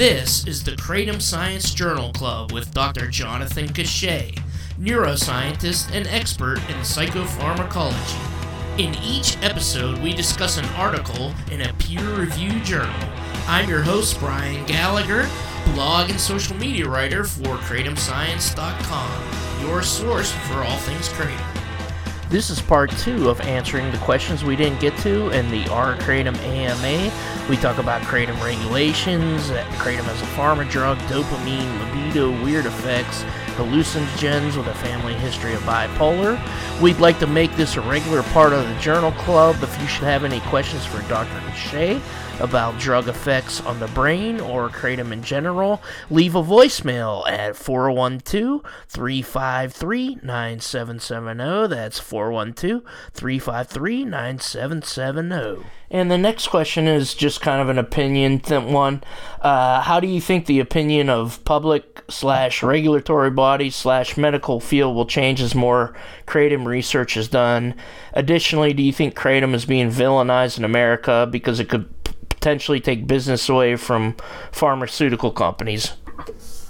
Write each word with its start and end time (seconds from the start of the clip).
This 0.00 0.46
is 0.46 0.64
the 0.64 0.70
Kratom 0.70 1.20
Science 1.20 1.74
Journal 1.74 2.10
Club 2.14 2.52
with 2.52 2.72
Dr. 2.72 3.06
Jonathan 3.06 3.68
Cachat, 3.68 4.40
neuroscientist 4.78 5.94
and 5.94 6.06
expert 6.06 6.56
in 6.70 6.76
psychopharmacology. 6.76 8.78
In 8.78 8.94
each 9.04 9.36
episode, 9.42 9.98
we 9.98 10.14
discuss 10.14 10.56
an 10.56 10.64
article 10.74 11.34
in 11.50 11.60
a 11.60 11.74
peer 11.74 12.14
reviewed 12.14 12.64
journal. 12.64 12.98
I'm 13.46 13.68
your 13.68 13.82
host, 13.82 14.18
Brian 14.20 14.64
Gallagher, 14.64 15.28
blog 15.74 16.08
and 16.08 16.18
social 16.18 16.56
media 16.56 16.88
writer 16.88 17.24
for 17.24 17.58
KratomScience.com, 17.58 19.68
your 19.68 19.82
source 19.82 20.32
for 20.32 20.62
all 20.62 20.78
things 20.78 21.10
Kratom. 21.10 21.59
This 22.30 22.48
is 22.48 22.62
part 22.62 22.92
two 22.92 23.28
of 23.28 23.40
answering 23.40 23.90
the 23.90 23.98
questions 23.98 24.44
we 24.44 24.54
didn't 24.54 24.78
get 24.78 24.96
to 24.98 25.30
in 25.30 25.50
the 25.50 25.68
R 25.68 25.96
Kratom 25.96 26.38
AMA. 26.38 27.12
We 27.50 27.56
talk 27.56 27.78
about 27.78 28.02
Kratom 28.02 28.40
regulations, 28.40 29.50
uh, 29.50 29.64
Kratom 29.78 30.06
as 30.06 30.22
a 30.22 30.26
pharma 30.26 30.70
drug, 30.70 30.96
dopamine, 31.08 31.80
libido, 31.80 32.30
weird 32.44 32.66
effects, 32.66 33.24
hallucinogens 33.56 34.56
with 34.56 34.68
a 34.68 34.74
family 34.74 35.14
history 35.14 35.54
of 35.54 35.62
bipolar. 35.62 36.40
We'd 36.80 37.00
like 37.00 37.18
to 37.18 37.26
make 37.26 37.56
this 37.56 37.74
a 37.74 37.80
regular 37.80 38.22
part 38.22 38.52
of 38.52 38.64
the 38.64 38.78
journal 38.78 39.10
club. 39.10 39.56
If 39.60 39.80
you 39.80 39.88
should 39.88 40.04
have 40.04 40.22
any 40.22 40.38
questions 40.42 40.86
for 40.86 41.02
Dr. 41.08 41.32
Cachat, 41.50 42.00
about 42.40 42.78
drug 42.78 43.08
effects 43.08 43.60
on 43.60 43.78
the 43.80 43.86
brain 43.88 44.40
or 44.40 44.68
kratom 44.68 45.12
in 45.12 45.22
general, 45.22 45.82
leave 46.10 46.34
a 46.34 46.42
voicemail 46.42 47.28
at 47.28 47.56
412 47.56 48.62
353 48.88 50.18
9770. 50.22 51.68
That's 51.68 51.98
412 51.98 52.82
353 53.12 54.04
9770. 54.04 55.66
And 55.92 56.08
the 56.08 56.18
next 56.18 56.48
question 56.48 56.86
is 56.86 57.14
just 57.14 57.40
kind 57.40 57.60
of 57.60 57.68
an 57.68 57.78
opinion 57.78 58.38
one. 58.38 59.02
Uh, 59.40 59.80
how 59.80 59.98
do 59.98 60.06
you 60.06 60.20
think 60.20 60.46
the 60.46 60.60
opinion 60.60 61.10
of 61.10 61.44
public 61.44 62.04
slash 62.08 62.62
regulatory 62.62 63.30
bodies 63.30 63.74
slash 63.74 64.16
medical 64.16 64.60
field 64.60 64.94
will 64.94 65.06
change 65.06 65.40
as 65.40 65.54
more 65.54 65.94
kratom 66.26 66.64
research 66.64 67.16
is 67.16 67.26
done? 67.26 67.74
Additionally, 68.12 68.72
do 68.72 68.84
you 68.84 68.92
think 68.92 69.16
kratom 69.16 69.52
is 69.52 69.64
being 69.64 69.90
villainized 69.90 70.58
in 70.58 70.64
America 70.64 71.28
because 71.28 71.58
it 71.58 71.68
could 71.68 71.99
potentially 72.40 72.80
take 72.80 73.06
business 73.06 73.50
away 73.50 73.76
from 73.76 74.16
pharmaceutical 74.50 75.30
companies. 75.30 75.92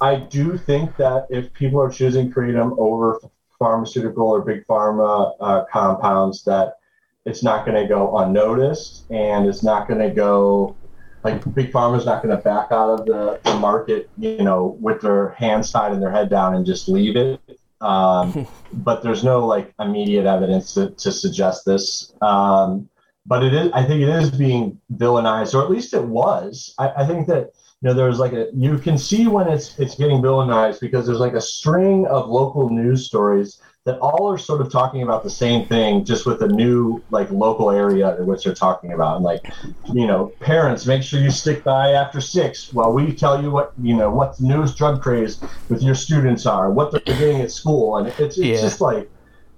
I 0.00 0.16
do 0.16 0.58
think 0.58 0.96
that 0.96 1.28
if 1.30 1.52
people 1.52 1.80
are 1.80 1.90
choosing 1.90 2.32
kratom 2.32 2.76
over 2.76 3.20
pharmaceutical 3.56 4.28
or 4.28 4.40
big 4.40 4.66
pharma 4.66 5.32
uh, 5.38 5.64
compounds, 5.72 6.42
that 6.44 6.78
it's 7.24 7.44
not 7.44 7.64
going 7.64 7.80
to 7.80 7.86
go 7.86 8.18
unnoticed 8.18 9.04
and 9.10 9.46
it's 9.46 9.62
not 9.62 9.86
going 9.86 10.00
to 10.00 10.10
go 10.10 10.74
like 11.22 11.54
big 11.54 11.70
pharma 11.70 11.98
is 11.98 12.06
not 12.06 12.22
going 12.22 12.34
to 12.34 12.42
back 12.42 12.72
out 12.72 12.98
of 12.98 13.06
the, 13.06 13.38
the, 13.44 13.54
market, 13.58 14.08
you 14.16 14.42
know, 14.42 14.78
with 14.80 15.02
their 15.02 15.30
hands 15.30 15.70
tied 15.70 15.92
and 15.92 16.02
their 16.02 16.10
head 16.10 16.30
down 16.30 16.54
and 16.54 16.64
just 16.64 16.88
leave 16.88 17.14
it. 17.14 17.38
Um, 17.82 18.48
but 18.72 19.02
there's 19.02 19.22
no 19.22 19.46
like 19.46 19.72
immediate 19.78 20.24
evidence 20.24 20.74
to, 20.74 20.90
to 20.90 21.12
suggest 21.12 21.66
this. 21.66 22.12
Um, 22.22 22.88
but 23.30 23.44
it 23.44 23.54
is 23.54 23.70
i 23.72 23.82
think 23.82 24.02
it 24.02 24.10
is 24.10 24.30
being 24.30 24.78
villainized 24.96 25.54
or 25.54 25.62
at 25.62 25.70
least 25.70 25.94
it 25.94 26.02
was. 26.02 26.74
I, 26.78 26.88
I 26.98 27.06
think 27.06 27.26
that 27.28 27.52
you 27.80 27.88
know 27.88 27.94
there's 27.94 28.18
like 28.18 28.32
a 28.32 28.48
you 28.52 28.76
can 28.78 28.98
see 28.98 29.26
when 29.26 29.48
it's 29.48 29.78
it's 29.78 29.94
getting 29.94 30.20
villainized 30.20 30.80
because 30.80 31.06
there's 31.06 31.20
like 31.20 31.34
a 31.34 31.40
string 31.40 32.06
of 32.06 32.28
local 32.28 32.68
news 32.68 33.06
stories 33.06 33.62
that 33.84 33.98
all 34.00 34.30
are 34.30 34.36
sort 34.36 34.60
of 34.60 34.70
talking 34.70 35.02
about 35.02 35.22
the 35.22 35.30
same 35.30 35.66
thing 35.66 36.04
just 36.04 36.26
with 36.26 36.42
a 36.42 36.48
new 36.48 37.02
like 37.10 37.30
local 37.30 37.70
area 37.70 38.14
in 38.18 38.26
which 38.26 38.44
they're 38.44 38.54
talking 38.54 38.92
about. 38.92 39.16
And 39.16 39.24
like 39.24 39.50
you 39.94 40.06
know 40.06 40.32
parents 40.40 40.84
make 40.84 41.02
sure 41.02 41.20
you 41.20 41.30
stick 41.30 41.64
by 41.64 41.92
after 41.92 42.20
six 42.20 42.72
while 42.74 42.92
we 42.92 43.14
tell 43.14 43.42
you 43.42 43.50
what 43.50 43.72
you 43.80 43.96
know 43.96 44.10
what 44.10 44.36
the 44.36 44.46
newest 44.46 44.76
drug 44.76 45.00
craze 45.00 45.42
with 45.70 45.82
your 45.82 45.94
students 45.94 46.44
are 46.44 46.70
what 46.70 46.92
they're 46.92 47.16
doing 47.16 47.40
at 47.40 47.50
school. 47.50 47.96
And 47.96 48.08
it's, 48.08 48.20
it's 48.20 48.38
yeah. 48.38 48.60
just 48.60 48.80
like 48.80 49.08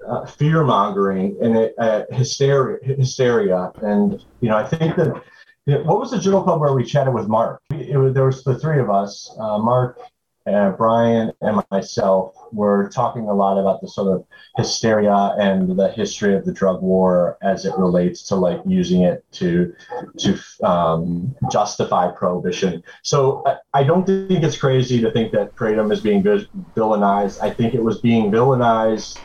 uh, 0.06 0.26
fear 0.26 0.64
mongering 0.64 1.36
and 1.40 1.70
uh, 1.78 2.04
hysteria, 2.10 2.78
hysteria. 2.82 3.72
And, 3.82 4.24
you 4.40 4.48
know, 4.48 4.56
I 4.56 4.66
think 4.66 4.96
that 4.96 5.22
what 5.66 6.00
was 6.00 6.10
the 6.10 6.18
journal 6.18 6.42
club 6.42 6.60
where 6.60 6.74
we 6.74 6.84
chatted 6.84 7.14
with 7.14 7.28
Mark? 7.28 7.62
It 7.70 7.96
was, 7.96 8.14
there 8.14 8.26
was 8.26 8.42
the 8.44 8.58
three 8.58 8.80
of 8.80 8.90
us, 8.90 9.34
uh, 9.38 9.58
Mark, 9.58 9.98
uh, 10.46 10.70
Brian, 10.70 11.32
and 11.40 11.62
myself 11.70 12.34
were 12.50 12.90
talking 12.92 13.28
a 13.28 13.34
lot 13.34 13.58
about 13.58 13.80
the 13.80 13.86
sort 13.86 14.12
of 14.12 14.26
hysteria 14.56 15.34
and 15.38 15.78
the 15.78 15.90
history 15.92 16.34
of 16.34 16.44
the 16.44 16.52
drug 16.52 16.82
war 16.82 17.38
as 17.42 17.64
it 17.64 17.72
relates 17.78 18.24
to 18.24 18.34
like 18.34 18.60
using 18.66 19.02
it 19.02 19.24
to 19.32 19.72
to 20.18 20.36
um, 20.64 21.34
justify 21.50 22.10
prohibition. 22.10 22.82
So 23.02 23.44
I, 23.46 23.56
I, 23.72 23.84
don't 23.84 24.04
think 24.04 24.42
it's 24.42 24.56
crazy 24.56 25.00
to 25.00 25.12
think 25.12 25.30
that 25.32 25.54
kratom 25.54 25.92
is 25.92 26.00
being 26.00 26.22
villainized. 26.24 27.40
I 27.40 27.50
think 27.50 27.74
it 27.74 27.82
was 27.82 28.00
being 28.00 28.30
villainized 28.32 29.20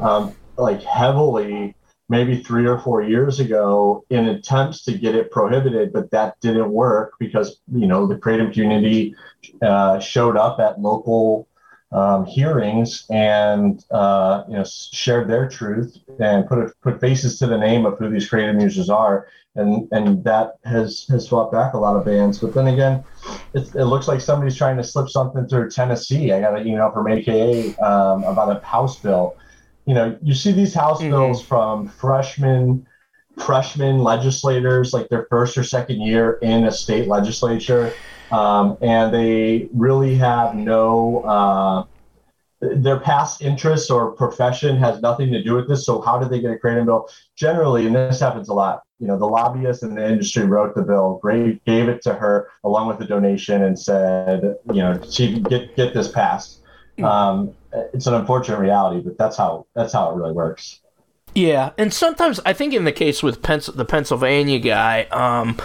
um, 0.00 0.34
like 0.56 0.82
heavily 0.82 1.74
maybe 2.12 2.42
three 2.42 2.66
or 2.66 2.78
four 2.78 3.02
years 3.02 3.40
ago 3.40 4.04
in 4.10 4.28
attempts 4.28 4.84
to 4.84 4.92
get 4.92 5.14
it 5.14 5.30
prohibited, 5.30 5.94
but 5.94 6.10
that 6.10 6.38
didn't 6.40 6.70
work 6.70 7.14
because 7.18 7.60
you 7.72 7.86
know 7.86 8.06
the 8.06 8.16
kratom 8.16 8.52
community 8.52 9.14
uh, 9.62 9.98
showed 9.98 10.36
up 10.36 10.60
at 10.60 10.78
local 10.78 11.48
um, 11.90 12.26
hearings 12.26 13.06
and 13.10 13.82
uh, 13.90 14.44
you 14.46 14.56
know 14.56 14.64
shared 14.64 15.26
their 15.26 15.48
truth 15.48 15.96
and 16.20 16.46
put 16.46 16.58
a, 16.58 16.70
put 16.82 17.00
faces 17.00 17.38
to 17.38 17.46
the 17.46 17.56
name 17.56 17.86
of 17.86 17.98
who 17.98 18.10
these 18.10 18.28
kratom 18.28 18.60
users 18.60 18.90
are, 18.90 19.26
and 19.56 19.88
and 19.92 20.22
that 20.24 20.56
has 20.64 21.06
has 21.08 21.26
fought 21.26 21.50
back 21.50 21.72
a 21.72 21.78
lot 21.78 21.96
of 21.96 22.04
bans. 22.04 22.38
But 22.38 22.52
then 22.52 22.66
again, 22.66 23.02
it, 23.54 23.74
it 23.74 23.84
looks 23.84 24.06
like 24.06 24.20
somebody's 24.20 24.56
trying 24.56 24.76
to 24.76 24.84
slip 24.84 25.08
something 25.08 25.46
through 25.48 25.70
Tennessee. 25.70 26.32
I 26.32 26.40
got 26.40 26.58
an 26.58 26.66
email 26.66 26.90
from 26.90 27.08
AKA 27.08 27.74
um, 27.76 28.24
about 28.24 28.54
a 28.54 28.64
House 28.66 28.98
bill 28.98 29.36
you 29.86 29.94
know, 29.94 30.16
you 30.22 30.34
see 30.34 30.52
these 30.52 30.74
House 30.74 31.00
mm-hmm. 31.00 31.10
bills 31.10 31.44
from 31.44 31.88
freshmen 31.88 32.86
freshman 33.38 33.98
legislators, 33.98 34.92
like 34.92 35.08
their 35.08 35.26
first 35.30 35.56
or 35.56 35.64
second 35.64 36.00
year 36.00 36.34
in 36.42 36.64
a 36.64 36.70
state 36.70 37.08
legislature, 37.08 37.92
um, 38.30 38.76
and 38.80 39.12
they 39.12 39.68
really 39.72 40.14
have 40.16 40.54
no. 40.54 41.22
Uh, 41.22 41.84
their 42.60 43.00
past 43.00 43.42
interests 43.42 43.90
or 43.90 44.12
profession 44.12 44.76
has 44.76 45.02
nothing 45.02 45.32
to 45.32 45.42
do 45.42 45.54
with 45.54 45.68
this. 45.68 45.84
So 45.84 46.00
how 46.00 46.20
did 46.20 46.30
they 46.30 46.40
get 46.40 46.52
a 46.52 46.54
kratom 46.54 46.86
bill? 46.86 47.08
Generally, 47.34 47.88
and 47.88 47.96
this 47.96 48.20
happens 48.20 48.48
a 48.48 48.54
lot. 48.54 48.82
You 49.00 49.08
know, 49.08 49.18
the 49.18 49.26
lobbyists 49.26 49.82
in 49.82 49.96
the 49.96 50.08
industry 50.08 50.44
wrote 50.44 50.76
the 50.76 50.82
bill, 50.82 51.20
gave 51.66 51.88
it 51.88 52.02
to 52.02 52.14
her 52.14 52.50
along 52.62 52.86
with 52.86 52.98
the 52.98 53.04
donation, 53.04 53.64
and 53.64 53.76
said, 53.76 54.54
you 54.72 54.80
know, 54.80 55.00
she 55.10 55.40
get 55.40 55.74
get 55.74 55.92
this 55.92 56.08
passed. 56.08 56.61
Um, 57.00 57.54
it's 57.92 58.06
an 58.06 58.14
unfortunate 58.14 58.58
reality, 58.58 59.00
but 59.00 59.16
that's 59.16 59.36
how 59.36 59.66
that's 59.74 59.92
how 59.92 60.10
it 60.10 60.16
really 60.16 60.32
works. 60.32 60.80
Yeah, 61.34 61.70
and 61.78 61.92
sometimes 61.92 62.40
I 62.44 62.52
think 62.52 62.74
in 62.74 62.84
the 62.84 62.92
case 62.92 63.22
with 63.22 63.42
Pens- 63.42 63.66
the 63.66 63.84
Pennsylvania 63.84 64.58
guy, 64.58 65.04
um, 65.04 65.58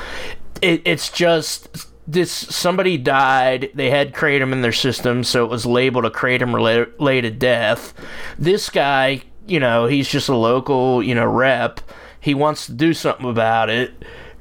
it, 0.62 0.82
it's 0.86 1.10
just 1.10 1.88
this 2.08 2.32
somebody 2.32 2.98
died 2.98 3.70
they 3.74 3.90
had 3.90 4.14
kratom 4.14 4.54
in 4.54 4.62
their 4.62 4.72
system 4.72 5.26
so 5.26 5.44
it 5.44 5.50
was 5.50 5.66
labeled 5.66 6.06
a 6.06 6.10
kratom 6.10 6.54
related 6.54 7.38
death. 7.40 7.94
This 8.40 8.70
guy 8.70 9.24
you 9.46 9.60
know 9.60 9.88
he's 9.88 10.08
just 10.08 10.30
a 10.30 10.36
local 10.36 11.04
you 11.04 11.14
know 11.14 11.26
rep. 11.26 11.82
He 12.20 12.34
wants 12.34 12.66
to 12.66 12.74
do 12.74 12.94
something 12.94 13.30
about 13.30 13.70
it 13.70 13.94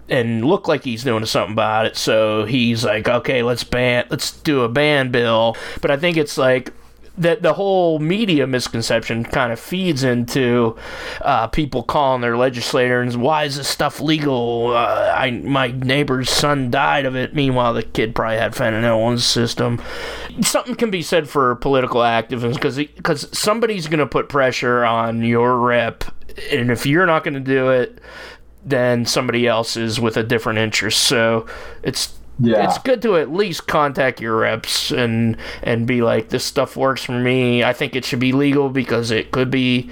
and 0.08 0.44
look 0.44 0.68
like 0.68 0.84
he's 0.84 1.04
doing 1.04 1.24
something 1.26 1.52
about 1.52 1.86
it 1.86 1.96
so 1.96 2.44
he's 2.44 2.84
like 2.84 3.08
okay 3.08 3.42
let's 3.42 3.64
ban 3.64 4.04
let's 4.10 4.32
do 4.42 4.62
a 4.62 4.68
ban 4.68 5.10
bill 5.10 5.56
but 5.80 5.90
i 5.90 5.96
think 5.96 6.16
it's 6.16 6.38
like 6.38 6.72
that 7.18 7.42
the 7.42 7.54
whole 7.54 7.98
media 7.98 8.46
misconception 8.46 9.24
kind 9.24 9.52
of 9.52 9.58
feeds 9.58 10.04
into 10.04 10.76
uh, 11.22 11.46
people 11.48 11.82
calling 11.82 12.20
their 12.20 12.36
legislators, 12.36 13.16
"Why 13.16 13.44
is 13.44 13.56
this 13.56 13.68
stuff 13.68 14.00
legal?" 14.00 14.72
Uh, 14.74 15.14
I 15.16 15.30
my 15.30 15.68
neighbor's 15.68 16.30
son 16.30 16.70
died 16.70 17.06
of 17.06 17.16
it. 17.16 17.34
Meanwhile, 17.34 17.74
the 17.74 17.82
kid 17.82 18.14
probably 18.14 18.36
had 18.36 18.52
fentanyl 18.52 19.06
in 19.06 19.12
his 19.12 19.24
system. 19.24 19.82
Something 20.42 20.74
can 20.74 20.90
be 20.90 21.02
said 21.02 21.28
for 21.28 21.54
political 21.56 22.02
activism 22.02 22.52
because 22.52 22.76
because 22.76 23.28
somebody's 23.36 23.86
going 23.86 24.00
to 24.00 24.06
put 24.06 24.28
pressure 24.28 24.84
on 24.84 25.22
your 25.22 25.58
rep, 25.58 26.04
and 26.52 26.70
if 26.70 26.84
you're 26.84 27.06
not 27.06 27.24
going 27.24 27.34
to 27.34 27.40
do 27.40 27.70
it, 27.70 27.98
then 28.66 29.06
somebody 29.06 29.46
else 29.46 29.76
is 29.76 30.00
with 30.00 30.16
a 30.16 30.22
different 30.22 30.58
interest. 30.58 31.04
So 31.04 31.46
it's 31.82 32.16
yeah. 32.38 32.64
it's 32.64 32.78
good 32.78 33.00
to 33.02 33.16
at 33.16 33.32
least 33.32 33.66
contact 33.66 34.20
your 34.20 34.36
reps 34.36 34.90
and 34.90 35.36
and 35.62 35.86
be 35.86 36.02
like 36.02 36.28
this 36.28 36.44
stuff 36.44 36.76
works 36.76 37.02
for 37.02 37.18
me 37.18 37.64
i 37.64 37.72
think 37.72 37.96
it 37.96 38.04
should 38.04 38.20
be 38.20 38.32
legal 38.32 38.68
because 38.68 39.10
it 39.10 39.30
could 39.30 39.50
be 39.50 39.90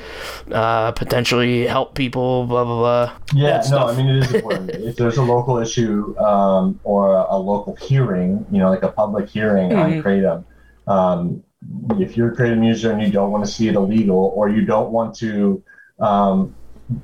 uh, 0.53 0.93
potentially 0.93 1.67
help 1.67 1.95
people 1.95 2.47
blah 2.47 2.65
blah 2.65 3.07
blah 3.07 3.17
yeah 3.35 3.63
no 3.71 3.87
i 3.89 3.97
mean 3.97 4.07
it 4.09 4.17
is 4.17 4.35
important 4.35 4.71
if 4.71 4.97
there's 4.97 5.17
a 5.17 5.23
local 5.23 5.59
issue 5.59 6.17
um, 6.19 6.79
or 6.85 7.15
a, 7.15 7.27
a, 7.31 7.39
local 7.39 7.75
hearing 7.77 8.45
you 8.51 8.59
know 8.59 8.69
like 8.69 8.83
a 8.83 8.93
public 8.93 9.29
hearing 9.29 9.71
mm-hmm. 9.71 9.81
on 9.81 10.03
kratom 10.03 10.45
um, 10.87 11.43
if 11.99 12.17
you're 12.17 12.33
a 12.33 12.37
kratom 12.37 12.67
user 12.67 12.93
and 12.93 13.01
you 13.01 13.11
don't 13.11 13.31
want 13.31 13.45
to 13.45 13.51
see 13.51 13.69
it 13.69 13.75
illegal 13.75 14.33
or 14.37 14.51
you 14.51 14.65
don't 14.65 14.91
want 14.91 15.15
to 15.15 15.63
um, 15.99 16.55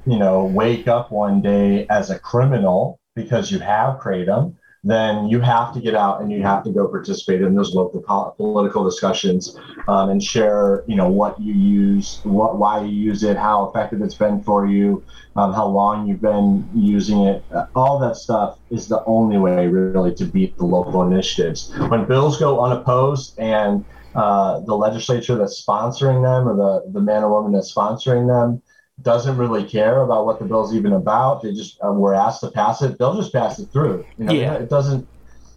you 0.06 0.19
know 0.19 0.44
wake 0.44 0.88
up 0.88 1.11
one 1.11 1.41
day 1.41 1.87
as 1.88 2.11
a 2.11 2.19
criminal 2.19 3.00
because 3.15 3.50
you 3.50 3.59
have 3.59 3.99
kratom 3.99 4.55
then 4.82 5.29
you 5.29 5.41
have 5.41 5.75
to 5.75 5.81
get 5.81 5.94
out 5.94 6.23
and 6.23 6.32
you 6.32 6.43
have 6.43 6.65
to 6.65 6.73
go 6.73 6.88
participate 6.88 7.43
in 7.43 7.55
those 7.55 7.75
local 7.75 8.00
political 8.37 8.82
discussions 8.82 9.55
um, 9.88 10.09
and 10.09 10.23
share, 10.23 10.85
you 10.88 10.97
know, 10.97 11.11
what 11.11 11.38
you 11.38 11.53
use, 11.53 12.21
what 12.23 12.59
why 12.59 12.81
you 12.81 12.88
use 12.91 13.23
it, 13.23 13.37
how 13.37 13.69
effective 13.69 14.00
it's 14.00 14.15
been 14.15 14.43
for 14.43 14.67
you, 14.67 15.05
um, 15.37 15.53
how 15.53 15.67
long 15.67 16.06
you've 16.06 16.23
been 16.23 16.67
using 16.75 17.25
it. 17.25 17.44
Uh, 17.55 17.67
all 17.75 17.99
that 17.99 18.17
stuff 18.17 18.59
is 18.71 18.88
the 18.88 19.05
only 19.05 19.37
way 19.37 19.67
really 19.67 20.15
to 20.15 20.25
beat 20.25 20.56
the 20.56 20.65
local 20.65 21.03
initiatives. 21.03 21.71
When 21.88 22.06
bills 22.06 22.38
go 22.38 22.65
unopposed 22.65 23.38
and 23.38 23.85
uh, 24.15 24.61
the 24.61 24.75
legislature 24.75 25.37
that's 25.37 25.62
sponsoring 25.62 26.23
them 26.23 26.49
or 26.49 26.56
the, 26.56 26.91
the 26.93 27.00
man 27.00 27.23
or 27.23 27.31
woman 27.31 27.53
that's 27.53 27.73
sponsoring 27.73 28.26
them 28.26 28.62
doesn't 29.02 29.37
really 29.37 29.64
care 29.64 30.02
about 30.02 30.26
what 30.26 30.38
the 30.38 30.44
bill's 30.44 30.75
even 30.75 30.93
about. 30.93 31.43
They 31.43 31.52
just 31.52 31.79
uh, 31.85 31.93
were 31.93 32.14
asked 32.14 32.41
to 32.41 32.50
pass 32.50 32.82
it. 32.82 32.99
They'll 32.99 33.17
just 33.17 33.32
pass 33.32 33.58
it 33.58 33.67
through. 33.73 34.05
You 34.19 34.25
know, 34.25 34.32
yeah. 34.32 34.55
it 34.55 34.69
doesn't. 34.69 35.06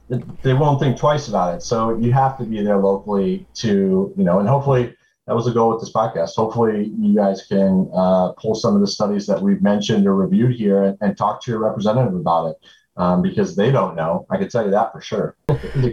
It, 0.09 0.43
they 0.43 0.53
won't 0.53 0.79
think 0.79 0.97
twice 0.97 1.27
about 1.27 1.55
it. 1.55 1.61
So 1.61 1.97
you 1.97 2.11
have 2.13 2.37
to 2.37 2.43
be 2.43 2.63
there 2.63 2.77
locally 2.77 3.45
to 3.55 4.13
you 4.15 4.23
know, 4.23 4.39
and 4.39 4.47
hopefully 4.47 4.95
that 5.27 5.35
was 5.35 5.45
the 5.45 5.51
goal 5.51 5.71
with 5.71 5.81
this 5.81 5.91
podcast. 5.91 6.35
Hopefully 6.35 6.91
you 6.99 7.15
guys 7.15 7.45
can 7.47 7.89
uh, 7.95 8.31
pull 8.33 8.55
some 8.55 8.75
of 8.75 8.81
the 8.81 8.87
studies 8.87 9.25
that 9.27 9.41
we've 9.41 9.61
mentioned 9.61 10.07
or 10.07 10.15
reviewed 10.15 10.55
here 10.55 10.83
and, 10.83 10.97
and 11.01 11.17
talk 11.17 11.41
to 11.43 11.51
your 11.51 11.59
representative 11.59 12.15
about 12.15 12.47
it. 12.47 12.57
Um, 12.95 13.23
because 13.23 13.55
they 13.55 13.71
don't 13.71 13.95
know. 13.95 14.27
I 14.29 14.37
can 14.37 14.49
tell 14.49 14.63
you 14.63 14.69
that 14.69 14.91
for 14.91 15.01
sure. 15.01 15.35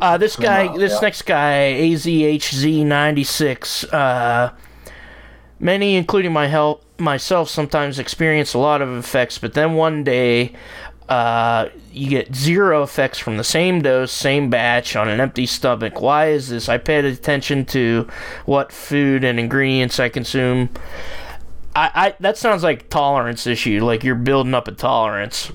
uh, 0.02 0.18
this 0.18 0.36
guy, 0.36 0.76
this 0.76 0.92
yeah. 0.92 1.00
next 1.00 1.22
guy, 1.22 1.74
AZHZ96, 1.80 3.90
uh, 3.90 4.52
many, 5.60 5.96
including 5.96 6.32
my 6.32 6.48
help, 6.48 6.82
myself 6.98 7.48
sometimes 7.48 7.98
experience 7.98 8.54
a 8.54 8.58
lot 8.58 8.82
of 8.82 8.90
effects, 8.90 9.38
but 9.38 9.54
then 9.54 9.74
one 9.74 10.02
day 10.02 10.52
uh, 11.08 11.68
you 11.92 12.08
get 12.08 12.34
zero 12.34 12.82
effects 12.82 13.18
from 13.18 13.36
the 13.36 13.44
same 13.44 13.82
dose, 13.82 14.12
same 14.12 14.48
batch 14.48 14.94
on 14.96 15.08
an 15.08 15.20
empty 15.20 15.44
stomach. 15.44 16.00
Why 16.00 16.28
is 16.28 16.48
this? 16.48 16.68
I 16.68 16.78
paid 16.78 17.04
attention 17.04 17.64
to 17.66 18.08
what 18.46 18.72
food 18.72 19.24
and 19.24 19.38
ingredients 19.38 19.98
I 19.98 20.08
consume. 20.08 20.70
I, 21.74 21.90
I 21.94 22.14
that 22.20 22.36
sounds 22.36 22.62
like 22.62 22.88
tolerance 22.90 23.46
issue, 23.46 23.84
like 23.84 24.04
you're 24.04 24.14
building 24.14 24.54
up 24.54 24.68
a 24.68 24.72
tolerance. 24.72 25.50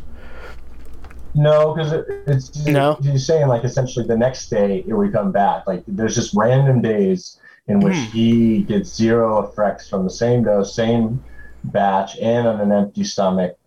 No, 1.35 1.73
because 1.73 1.91
it, 1.91 2.05
it's 2.27 2.65
no. 2.65 2.97
He's 3.01 3.27
saying 3.27 3.47
like 3.47 3.63
essentially 3.63 4.07
the 4.07 4.17
next 4.17 4.49
day 4.49 4.83
it 4.87 4.93
would 4.93 5.11
come 5.11 5.31
back. 5.31 5.67
Like 5.67 5.83
there's 5.85 6.15
just 6.15 6.33
random 6.33 6.81
days 6.81 7.39
in 7.67 7.79
which 7.79 7.95
mm. 7.95 8.05
he 8.11 8.61
gets 8.63 8.95
zero 8.95 9.47
effects 9.47 9.89
from 9.89 10.03
the 10.03 10.09
same 10.09 10.43
dose, 10.43 10.75
same 10.75 11.23
batch 11.65 12.17
and 12.17 12.47
on 12.47 12.61
an 12.61 12.71
empty 12.71 13.03
stomach. 13.03 13.57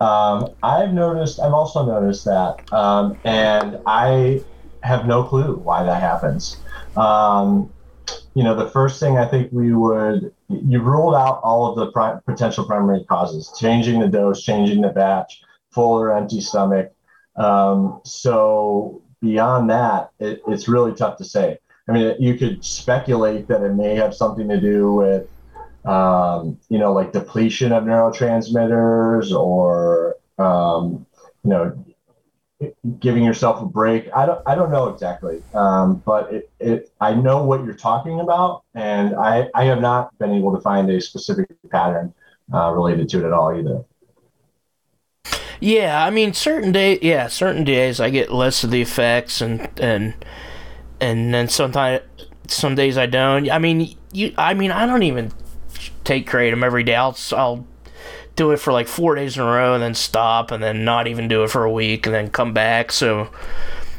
Um, 0.00 0.50
I've 0.62 0.92
noticed, 0.92 1.40
I've 1.40 1.52
also 1.52 1.84
noticed 1.84 2.24
that, 2.24 2.72
um, 2.72 3.18
and 3.24 3.80
I 3.84 4.42
have 4.82 5.06
no 5.06 5.24
clue 5.24 5.56
why 5.56 5.82
that 5.82 6.00
happens. 6.00 6.58
Um, 6.96 7.72
you 8.34 8.44
know, 8.44 8.54
the 8.54 8.70
first 8.70 9.00
thing 9.00 9.18
I 9.18 9.26
think 9.26 9.50
we 9.52 9.74
would, 9.74 10.32
you 10.48 10.80
ruled 10.80 11.14
out 11.14 11.40
all 11.42 11.66
of 11.66 11.76
the 11.76 11.90
pri- 11.90 12.20
potential 12.24 12.64
primary 12.64 13.04
causes, 13.04 13.52
changing 13.58 13.98
the 13.98 14.06
dose, 14.06 14.42
changing 14.42 14.82
the 14.82 14.90
batch, 14.90 15.42
full 15.72 15.98
or 15.98 16.16
empty 16.16 16.40
stomach. 16.40 16.92
Um, 17.38 18.00
so 18.04 19.02
beyond 19.20 19.70
that, 19.70 20.10
it, 20.18 20.42
it's 20.48 20.68
really 20.68 20.94
tough 20.94 21.16
to 21.18 21.24
say. 21.24 21.58
I 21.88 21.92
mean, 21.92 22.16
you 22.18 22.34
could 22.34 22.64
speculate 22.64 23.48
that 23.48 23.62
it 23.62 23.72
may 23.74 23.94
have 23.94 24.14
something 24.14 24.48
to 24.48 24.60
do 24.60 24.92
with 24.92 25.28
um, 25.88 26.58
you 26.68 26.78
know, 26.78 26.92
like 26.92 27.12
depletion 27.12 27.72
of 27.72 27.84
neurotransmitters 27.84 29.32
or, 29.32 30.16
um, 30.38 31.06
you 31.42 31.50
know, 31.50 31.84
giving 32.98 33.24
yourself 33.24 33.62
a 33.62 33.66
break. 33.66 34.08
I 34.14 34.26
don't, 34.26 34.42
I 34.46 34.54
don't 34.54 34.70
know 34.70 34.88
exactly, 34.88 35.42
um, 35.54 36.02
but 36.04 36.32
it, 36.32 36.50
it, 36.60 36.92
I 37.00 37.14
know 37.14 37.42
what 37.44 37.64
you're 37.64 37.74
talking 37.74 38.20
about, 38.20 38.64
and 38.74 39.14
I, 39.14 39.48
I 39.54 39.64
have 39.64 39.80
not 39.80 40.16
been 40.18 40.32
able 40.32 40.54
to 40.54 40.60
find 40.60 40.90
a 40.90 41.00
specific 41.00 41.48
pattern 41.70 42.12
uh, 42.52 42.70
related 42.72 43.08
to 43.10 43.20
it 43.20 43.24
at 43.24 43.32
all 43.32 43.56
either. 43.56 43.84
Yeah, 45.60 46.04
I 46.04 46.10
mean, 46.10 46.34
certain 46.34 46.72
days, 46.72 47.00
yeah, 47.02 47.26
certain 47.28 47.64
days 47.64 48.00
I 48.00 48.10
get 48.10 48.32
less 48.32 48.62
of 48.64 48.70
the 48.70 48.80
effects, 48.80 49.40
and 49.40 49.68
and 49.80 50.14
and 51.00 51.34
then 51.34 51.48
sometimes 51.48 52.02
some 52.46 52.74
days 52.74 52.96
I 52.96 53.06
don't. 53.06 53.50
I 53.50 53.58
mean, 53.58 53.96
you, 54.12 54.34
I 54.38 54.54
mean, 54.54 54.70
I 54.70 54.86
don't 54.86 55.02
even 55.02 55.32
take 56.04 56.28
kratom 56.28 56.62
every 56.64 56.84
day. 56.84 56.94
I'll 56.94 57.16
I'll 57.32 57.66
do 58.36 58.52
it 58.52 58.58
for 58.58 58.72
like 58.72 58.86
four 58.86 59.16
days 59.16 59.36
in 59.36 59.42
a 59.42 59.46
row 59.46 59.74
and 59.74 59.82
then 59.82 59.94
stop 59.94 60.52
and 60.52 60.62
then 60.62 60.84
not 60.84 61.08
even 61.08 61.26
do 61.26 61.42
it 61.42 61.50
for 61.50 61.64
a 61.64 61.72
week 61.72 62.06
and 62.06 62.14
then 62.14 62.30
come 62.30 62.52
back. 62.52 62.92
So 62.92 63.30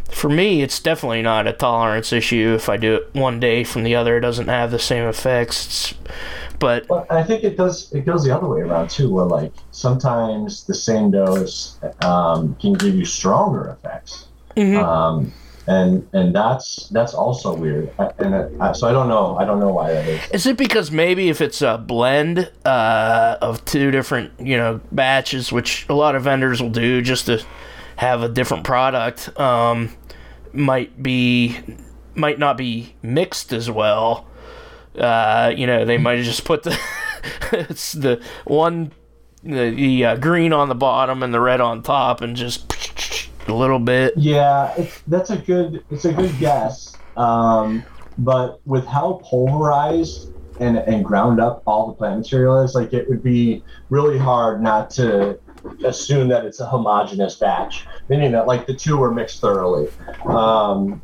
for 0.10 0.30
me, 0.30 0.62
it's 0.62 0.80
definitely 0.80 1.22
not 1.22 1.46
a 1.46 1.52
tolerance 1.52 2.14
issue. 2.14 2.54
If 2.56 2.70
I 2.70 2.78
do 2.78 2.96
it 2.96 3.10
one 3.14 3.42
day 3.42 3.66
from 3.66 3.84
the 3.84 3.96
other, 3.96 4.18
it 4.18 4.22
doesn't 4.22 4.48
have 4.48 4.72
the 4.72 4.80
same 4.80 5.04
effects. 5.04 5.66
It's, 5.66 5.94
but 6.60 6.88
well, 6.90 7.06
I 7.10 7.24
think 7.24 7.44
it 7.44 7.58
does. 7.58 7.92
It 7.94 8.06
goes 8.06 8.24
the 8.24 8.36
other 8.36 8.48
way 8.48 8.62
around 8.62 8.90
too, 8.90 9.10
where 9.10 9.26
like 9.26 9.54
sometimes 9.72 10.66
the 10.66 10.76
same 10.76 11.12
dose 11.12 11.80
um, 12.04 12.56
can 12.56 12.74
give 12.74 12.96
you 12.96 13.06
stronger 13.06 13.78
effects. 13.80 14.28
Mm-hmm. 14.56 14.84
Um, 14.84 15.34
and 15.68 16.08
and 16.14 16.36
that's 16.36 16.90
that's 16.90 17.14
also 17.14 17.56
weird. 17.56 17.92
And 18.18 18.62
I, 18.62 18.72
so 18.72 18.88
I 18.88 18.92
don't 18.92 19.08
know. 19.08 19.38
I 19.38 19.46
don't 19.46 19.60
know 19.60 19.72
why 19.72 19.94
that 19.94 20.08
is. 20.08 20.32
Is 20.32 20.46
it 20.48 20.58
because 20.58 20.92
maybe 20.92 21.30
if 21.30 21.42
it's 21.42 21.62
a 21.62 21.78
blend 21.78 22.52
uh, 22.66 23.38
of 23.42 23.64
two 23.66 23.92
different 23.92 24.34
you 24.40 24.58
know 24.58 24.82
batches, 24.92 25.52
which 25.52 25.86
a 25.88 25.94
lot 25.94 26.16
of 26.16 26.24
vendors 26.24 26.62
will 26.62 26.72
do 26.72 27.02
just 27.02 27.28
to 27.28 27.44
have 27.98 28.24
a 28.24 28.30
different 28.30 28.64
product, 28.64 29.38
um, 29.40 29.96
might 30.54 31.02
be 31.02 31.60
might 32.16 32.40
not 32.40 32.58
be 32.58 32.96
mixed 33.02 33.54
as 33.54 33.70
well. 33.70 34.26
Uh, 35.00 35.54
you 35.56 35.66
know, 35.66 35.86
they 35.86 35.98
might 35.98 36.22
just 36.24 36.46
put 36.46 36.64
the 36.64 36.78
it's 37.52 37.94
the 37.94 38.22
one 38.46 38.92
the, 39.44 39.72
the 39.72 40.06
uh, 40.06 40.16
green 40.18 40.54
on 40.54 40.70
the 40.70 40.76
bottom 40.76 41.24
and 41.24 41.34
the 41.34 41.40
red 41.40 41.62
on 41.62 41.82
top, 41.82 42.22
and 42.22 42.36
just 42.36 42.74
a 43.48 43.54
little 43.54 43.80
bit. 43.80 44.14
Yeah, 44.18 44.74
that's 45.08 45.30
a 45.30 45.38
good 45.38 45.84
it's 45.90 46.06
a 46.06 46.14
good 46.14 46.38
guess. 46.40 46.96
Um, 47.18 47.84
but 48.18 48.60
with 48.66 48.86
how 48.86 49.22
pulverized 49.24 50.34
and, 50.60 50.78
and 50.78 51.06
ground 51.06 51.40
up 51.40 51.64
all 51.66 51.88
the 51.88 51.94
plant 51.94 52.20
material 52.20 52.62
is, 52.62 52.76
like 52.76 52.94
it 52.94 53.08
would 53.10 53.24
be 53.24 53.64
really 53.90 54.18
hard 54.18 54.62
not 54.62 54.90
to 54.92 55.40
assume 55.84 56.28
that 56.30 56.46
it's 56.46 56.60
a 56.60 56.66
homogeneous 56.66 57.36
batch, 57.36 57.86
meaning 58.10 58.32
that 58.32 58.48
like 58.48 58.66
the 58.68 58.74
two 58.74 58.98
were 58.98 59.14
mixed 59.14 59.42
thoroughly. 59.42 59.90
Um, 60.26 61.02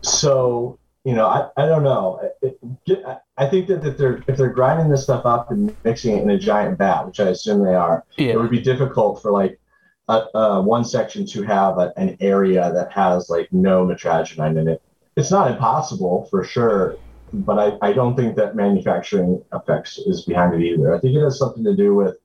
so 0.00 0.78
you 1.06 1.14
know, 1.14 1.26
I, 1.28 1.48
I 1.56 1.66
don't 1.66 1.84
know. 1.84 2.20
It, 2.42 2.58
it, 2.86 3.04
I 3.38 3.46
think 3.46 3.68
that 3.68 3.86
if 3.86 3.96
they're 3.96 4.24
if 4.26 4.36
they're 4.36 4.50
grinding 4.50 4.88
this 4.88 5.04
stuff 5.04 5.24
up 5.24 5.52
and 5.52 5.74
mixing 5.84 6.16
it 6.16 6.22
in 6.24 6.30
a 6.30 6.38
giant 6.38 6.78
vat, 6.78 7.04
which 7.06 7.20
I 7.20 7.28
assume 7.28 7.62
they 7.62 7.76
are, 7.76 8.04
yeah. 8.16 8.32
it 8.32 8.40
would 8.40 8.50
be 8.50 8.60
difficult 8.60 9.22
for 9.22 9.30
like 9.30 9.56
uh, 10.08 10.62
one 10.62 10.84
section 10.84 11.24
to 11.26 11.44
have 11.44 11.78
a, 11.78 11.92
an 11.96 12.16
area 12.18 12.72
that 12.72 12.90
has 12.90 13.30
like 13.30 13.52
no 13.52 13.86
mitragynine 13.86 14.60
in 14.60 14.66
it. 14.66 14.82
It's 15.16 15.30
not 15.30 15.48
impossible 15.48 16.26
for 16.28 16.42
sure, 16.42 16.96
but 17.32 17.56
I, 17.56 17.88
I 17.88 17.92
don't 17.92 18.16
think 18.16 18.34
that 18.34 18.56
manufacturing 18.56 19.40
effects 19.52 19.98
is 19.98 20.24
behind 20.24 20.54
it 20.54 20.66
either. 20.66 20.92
I 20.92 20.98
think 20.98 21.14
it 21.14 21.22
has 21.22 21.38
something 21.38 21.62
to 21.62 21.76
do 21.76 21.94
with 21.94 22.18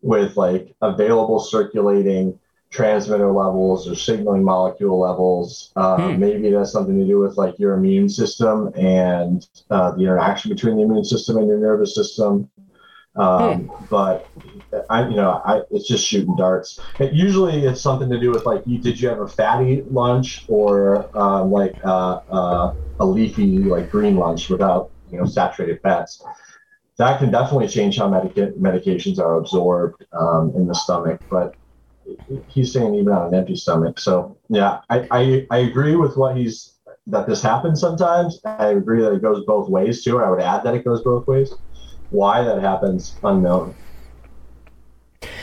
with 0.00 0.36
like 0.36 0.76
available 0.80 1.40
circulating 1.40 2.38
transmitter 2.72 3.30
levels 3.30 3.86
or 3.86 3.94
signaling 3.94 4.42
molecule 4.42 4.98
levels. 4.98 5.72
Uh, 5.76 6.12
hmm. 6.12 6.18
Maybe 6.18 6.48
it 6.48 6.54
has 6.54 6.72
something 6.72 6.98
to 6.98 7.06
do 7.06 7.18
with 7.18 7.36
like 7.36 7.58
your 7.58 7.74
immune 7.74 8.08
system 8.08 8.72
and 8.74 9.46
uh, 9.70 9.92
the 9.92 10.02
interaction 10.02 10.50
between 10.50 10.76
the 10.76 10.82
immune 10.82 11.04
system 11.04 11.36
and 11.36 11.46
your 11.46 11.58
nervous 11.58 11.94
system. 11.94 12.50
Um, 13.14 13.68
hmm. 13.68 13.84
But 13.90 14.26
I, 14.88 15.06
you 15.06 15.16
know, 15.16 15.42
I, 15.44 15.60
it's 15.70 15.86
just 15.86 16.06
shooting 16.06 16.34
darts. 16.34 16.80
It, 16.98 17.12
usually, 17.12 17.66
it's 17.66 17.82
something 17.82 18.08
to 18.08 18.18
do 18.18 18.30
with 18.30 18.46
like, 18.46 18.62
you 18.66 18.78
did 18.78 18.98
you 18.98 19.08
have 19.10 19.20
a 19.20 19.28
fatty 19.28 19.82
lunch 19.82 20.46
or 20.48 21.14
um, 21.16 21.52
like 21.52 21.76
uh, 21.84 22.20
uh, 22.30 22.74
a 23.00 23.04
leafy 23.04 23.58
like 23.58 23.90
green 23.90 24.16
lunch 24.16 24.48
without 24.48 24.90
you 25.10 25.18
know 25.18 25.26
saturated 25.26 25.80
fats. 25.82 26.22
That 26.96 27.18
can 27.18 27.30
definitely 27.30 27.68
change 27.68 27.98
how 27.98 28.08
medica- 28.08 28.52
medications 28.58 29.18
are 29.18 29.36
absorbed 29.36 30.06
um, 30.12 30.52
in 30.54 30.66
the 30.66 30.74
stomach. 30.74 31.20
But 31.28 31.54
he's 32.48 32.72
saying 32.72 32.94
even 32.94 33.12
on 33.12 33.28
an 33.28 33.34
empty 33.34 33.56
stomach. 33.56 33.98
So 33.98 34.36
yeah, 34.48 34.80
I, 34.90 35.06
I, 35.10 35.46
I 35.50 35.58
agree 35.58 35.96
with 35.96 36.16
what 36.16 36.36
he's 36.36 36.72
that 37.08 37.26
this 37.26 37.42
happens 37.42 37.80
sometimes. 37.80 38.40
I 38.44 38.68
agree 38.68 39.02
that 39.02 39.12
it 39.12 39.22
goes 39.22 39.44
both 39.44 39.68
ways 39.68 40.04
too. 40.04 40.20
I 40.20 40.30
would 40.30 40.40
add 40.40 40.62
that 40.64 40.74
it 40.74 40.84
goes 40.84 41.02
both 41.02 41.26
ways. 41.26 41.52
Why 42.10 42.42
that 42.42 42.60
happens, 42.60 43.16
unknown. 43.24 43.74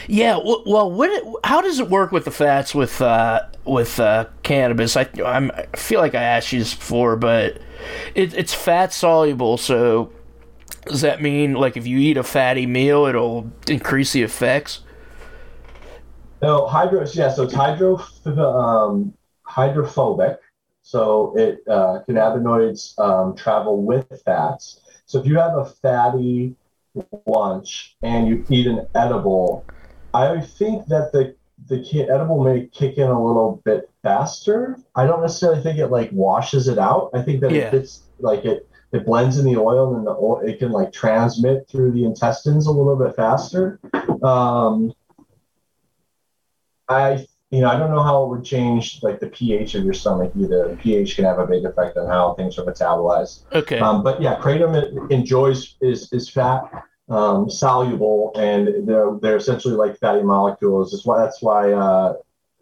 Yeah, 0.08 0.40
well, 0.44 0.92
what? 0.92 1.40
How 1.44 1.62
does 1.62 1.80
it 1.80 1.90
work 1.90 2.12
with 2.12 2.26
the 2.26 2.32
fats 2.32 2.74
with 2.74 3.02
uh, 3.02 3.42
with 3.66 4.00
uh, 4.00 4.26
cannabis? 4.44 4.98
I 4.98 5.08
I'm, 5.24 5.52
i 5.52 5.66
feel 5.76 6.00
like 6.00 6.16
I 6.16 6.24
asked 6.24 6.52
you 6.52 6.60
this 6.60 6.74
before, 6.74 7.16
but 7.16 7.60
it, 8.16 8.34
it's 8.34 8.54
fat 8.54 8.94
soluble. 8.94 9.58
So 9.58 10.12
does 10.86 11.02
that 11.02 11.22
mean 11.22 11.54
like 11.54 11.78
if 11.78 11.86
you 11.86 12.00
eat 12.00 12.18
a 12.18 12.24
fatty 12.24 12.66
meal, 12.66 13.06
it'll 13.06 13.52
increase 13.68 14.14
the 14.14 14.24
effects? 14.24 14.82
No, 16.42 16.68
hydro. 16.68 17.06
Yeah, 17.14 17.32
so 17.32 17.44
it's 17.44 17.54
hydro 17.54 18.02
um, 18.26 19.14
hydrophobic, 19.44 20.40
so 20.82 21.34
it 21.38 21.64
uh, 21.68 22.00
cannabinoids 22.08 22.98
um, 23.00 23.36
travel 23.36 23.82
with 23.82 24.08
fats. 24.24 24.82
So 25.06 25.20
if 25.20 25.26
you 25.26 25.38
have 25.38 25.58
a 25.58 25.66
fatty 25.66 26.56
lunch 27.26 27.96
and 28.02 28.28
you 28.28 28.46
eat 28.50 28.68
an 28.68 28.88
edible, 28.96 29.66
I 30.14 30.40
think 30.42 30.88
that 30.88 31.12
the 31.12 31.36
the 31.68 32.08
edible 32.10 32.44
may 32.44 32.68
kick 32.68 32.98
in 32.98 33.08
a 33.08 33.26
little 33.26 33.62
bit 33.66 33.90
faster. 34.02 34.78
I 34.96 35.06
don't 35.06 35.22
necessarily 35.22 35.62
think 35.62 35.78
it 35.78 35.88
like 35.88 36.10
washes 36.12 36.68
it 36.68 36.80
out. 36.80 37.12
I 37.14 37.22
think 37.22 37.42
that 37.42 37.52
yeah. 37.52 37.76
it's 37.76 38.04
like 38.20 38.46
it 38.46 38.68
it 38.92 39.06
blends 39.06 39.38
in 39.38 39.46
the 39.46 39.58
oil 39.58 39.90
and 39.90 39.98
then 39.98 40.06
the 40.06 40.12
oil 40.12 40.40
it 40.40 40.60
can 40.60 40.72
like 40.72 40.92
transmit 40.92 41.68
through 41.70 41.92
the 41.92 42.06
intestines 42.06 42.66
a 42.66 42.72
little 42.72 42.96
bit 42.96 43.16
faster. 43.16 43.80
Um, 44.24 44.94
I 46.90 47.26
you 47.52 47.62
know 47.62 47.70
I 47.70 47.78
don't 47.78 47.92
know 47.92 48.04
how 48.04 48.24
it 48.24 48.30
would 48.30 48.44
change 48.44 49.02
like 49.02 49.20
the 49.20 49.28
pH 49.28 49.76
of 49.76 49.84
your 49.86 49.94
stomach 49.94 50.32
either. 50.36 50.70
The 50.70 50.76
pH 50.76 51.16
can 51.16 51.26
have 51.26 51.40
a 51.40 51.48
big 51.48 51.66
effect 51.66 51.98
on 51.98 52.08
how 52.08 52.34
things 52.34 52.58
are 52.58 52.66
metabolized. 52.66 53.44
Okay. 53.54 53.80
Um, 53.80 54.04
but 54.04 54.22
yeah, 54.22 54.40
kratom 54.40 55.12
enjoys 55.12 55.76
is 55.82 56.12
is 56.12 56.30
fat 56.30 56.64
um, 57.10 57.50
soluble, 57.50 58.32
and 58.36 58.88
they're 58.88 59.18
they're 59.22 59.38
essentially 59.38 59.76
like 59.76 59.98
fatty 60.00 60.24
molecules. 60.24 60.92
That's 60.92 61.06
why 61.06 61.20
that's 61.20 61.42
why 61.42 61.72
uh, 61.74 62.14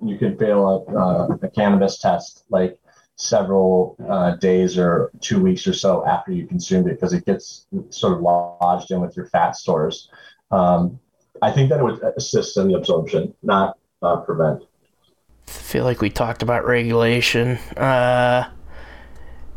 you 0.03 0.17
can 0.17 0.37
fail 0.37 0.85
a, 0.87 0.95
uh, 0.95 1.37
a 1.41 1.49
cannabis 1.49 1.99
test 1.99 2.45
like 2.49 2.77
several 3.17 3.97
uh, 4.07 4.35
days 4.35 4.77
or 4.77 5.11
two 5.21 5.41
weeks 5.41 5.65
or 5.65 5.73
so 5.73 6.05
after 6.05 6.31
you 6.31 6.45
consumed 6.45 6.87
it 6.87 6.91
because 6.91 7.13
it 7.13 7.25
gets 7.25 7.65
sort 7.89 8.13
of 8.13 8.21
lodged 8.21 8.91
in 8.91 9.01
with 9.01 9.17
your 9.17 9.25
fat 9.27 9.55
stores. 9.55 10.09
Um, 10.51 10.99
I 11.41 11.51
think 11.51 11.69
that 11.69 11.79
it 11.79 11.83
would 11.83 12.01
assist 12.15 12.57
in 12.57 12.67
the 12.67 12.75
absorption, 12.75 13.33
not 13.41 13.77
uh, 14.01 14.17
prevent. 14.17 14.63
I 15.47 15.51
feel 15.51 15.83
like 15.83 16.01
we 16.01 16.09
talked 16.09 16.43
about 16.43 16.65
regulation. 16.65 17.57
Uh, 17.77 18.49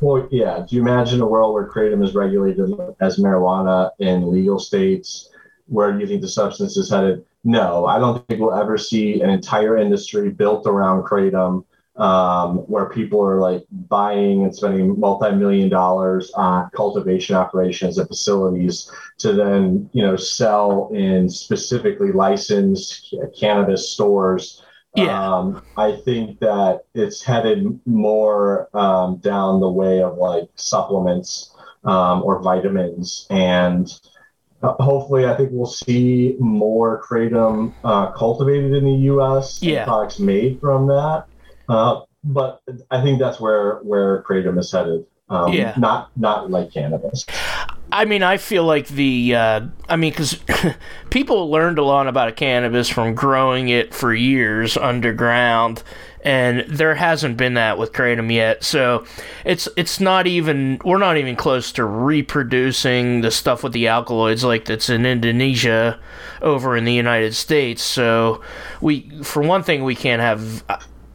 well, 0.00 0.26
yeah. 0.30 0.64
Do 0.66 0.76
you 0.76 0.82
imagine 0.82 1.20
a 1.20 1.26
world 1.26 1.52
where 1.54 1.68
kratom 1.68 2.02
is 2.04 2.14
regulated 2.14 2.70
as 3.00 3.18
marijuana 3.18 3.90
in 3.98 4.30
legal 4.30 4.58
states? 4.58 5.30
Where 5.66 5.92
do 5.92 5.98
you 5.98 6.06
think 6.06 6.22
the 6.22 6.28
substance 6.28 6.76
is 6.76 6.90
headed? 6.90 7.24
No, 7.44 7.86
I 7.86 7.98
don't 7.98 8.26
think 8.26 8.40
we'll 8.40 8.54
ever 8.54 8.76
see 8.76 9.20
an 9.20 9.30
entire 9.30 9.76
industry 9.76 10.30
built 10.30 10.66
around 10.66 11.04
kratom 11.04 11.64
um, 12.00 12.58
where 12.68 12.88
people 12.88 13.22
are 13.22 13.40
like 13.40 13.64
buying 13.88 14.42
and 14.44 14.54
spending 14.54 14.98
multi-million 14.98 15.68
dollars 15.68 16.30
on 16.32 16.70
cultivation 16.74 17.36
operations 17.36 17.98
and 17.98 18.08
facilities 18.08 18.90
to 19.18 19.32
then 19.32 19.88
you 19.92 20.02
know 20.02 20.16
sell 20.16 20.90
in 20.94 21.28
specifically 21.28 22.12
licensed 22.12 23.14
cannabis 23.38 23.90
stores 23.90 24.62
yeah. 24.94 25.36
Um, 25.36 25.62
I 25.76 25.92
think 26.04 26.40
that 26.40 26.84
it's 26.94 27.22
headed 27.22 27.80
more 27.86 28.68
um, 28.74 29.18
down 29.18 29.60
the 29.60 29.70
way 29.70 30.02
of 30.02 30.18
like 30.18 30.48
supplements 30.56 31.54
um, 31.84 32.22
or 32.24 32.42
vitamins. 32.42 33.26
And 33.30 33.88
uh, 34.62 34.74
hopefully, 34.80 35.26
I 35.26 35.36
think 35.36 35.50
we'll 35.52 35.66
see 35.66 36.36
more 36.40 37.02
kratom 37.02 37.72
uh, 37.84 38.10
cultivated 38.12 38.72
in 38.72 38.84
the 38.84 39.04
U.S. 39.12 39.62
Yeah. 39.62 39.84
products 39.84 40.18
made 40.18 40.60
from 40.60 40.88
that. 40.88 41.26
Uh, 41.70 42.02
but 42.24 42.60
I 42.90 43.02
think 43.02 43.18
that's 43.18 43.40
where 43.40 43.76
where 43.78 44.22
kratom 44.24 44.58
is 44.58 44.70
headed. 44.72 45.06
Um, 45.28 45.52
yeah. 45.52 45.74
Not 45.78 46.10
not 46.16 46.50
like 46.50 46.72
cannabis. 46.72 47.24
I 47.92 48.04
mean, 48.04 48.22
I 48.22 48.36
feel 48.36 48.64
like 48.64 48.86
the, 48.86 49.34
uh, 49.34 49.60
I 49.88 49.96
mean, 49.96 50.12
because 50.12 50.38
people 51.10 51.50
learned 51.50 51.78
a 51.78 51.82
lot 51.82 52.06
about 52.06 52.36
cannabis 52.36 52.88
from 52.88 53.14
growing 53.14 53.68
it 53.68 53.92
for 53.92 54.14
years 54.14 54.76
underground, 54.76 55.82
and 56.22 56.60
there 56.68 56.94
hasn't 56.94 57.36
been 57.36 57.54
that 57.54 57.78
with 57.78 57.92
kratom 57.92 58.32
yet. 58.32 58.62
So 58.62 59.04
it's 59.44 59.68
it's 59.76 59.98
not 59.98 60.26
even 60.26 60.80
we're 60.84 60.98
not 60.98 61.16
even 61.16 61.34
close 61.34 61.72
to 61.72 61.84
reproducing 61.84 63.22
the 63.22 63.30
stuff 63.30 63.64
with 63.64 63.72
the 63.72 63.88
alkaloids 63.88 64.44
like 64.44 64.66
that's 64.66 64.88
in 64.88 65.04
Indonesia 65.06 65.98
over 66.42 66.76
in 66.76 66.84
the 66.84 66.94
United 66.94 67.34
States. 67.34 67.82
So 67.82 68.40
we, 68.80 69.10
for 69.22 69.42
one 69.42 69.62
thing, 69.62 69.82
we 69.82 69.94
can't 69.94 70.22
have 70.22 70.64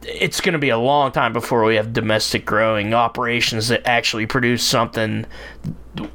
it's 0.06 0.40
going 0.40 0.52
to 0.52 0.58
be 0.58 0.68
a 0.68 0.78
long 0.78 1.12
time 1.12 1.32
before 1.32 1.64
we 1.64 1.76
have 1.76 1.92
domestic 1.92 2.44
growing 2.44 2.94
operations 2.94 3.68
that 3.68 3.86
actually 3.86 4.26
produce 4.26 4.62
something 4.62 5.26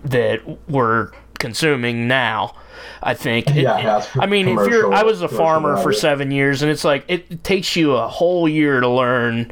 that 0.04 0.42
we're 0.70 1.12
consuming 1.40 2.08
now. 2.08 2.56
I 3.04 3.14
think. 3.16 3.48
Yeah, 3.54 4.00
it, 4.00 4.18
I 4.18 4.28
mean, 4.28 4.48
if 4.48 4.70
you're, 4.70 4.94
I 4.94 5.04
was 5.04 5.22
a 5.22 5.28
farmer 5.28 5.78
for 5.78 5.92
seven 5.92 6.32
years, 6.32 6.62
and 6.62 6.72
it's 6.72 6.84
like 6.84 7.04
it 7.08 7.44
takes 7.44 7.76
you 7.76 7.94
a 7.94 8.08
whole 8.08 8.48
year 8.48 8.80
to 8.80 8.88
learn. 8.88 9.52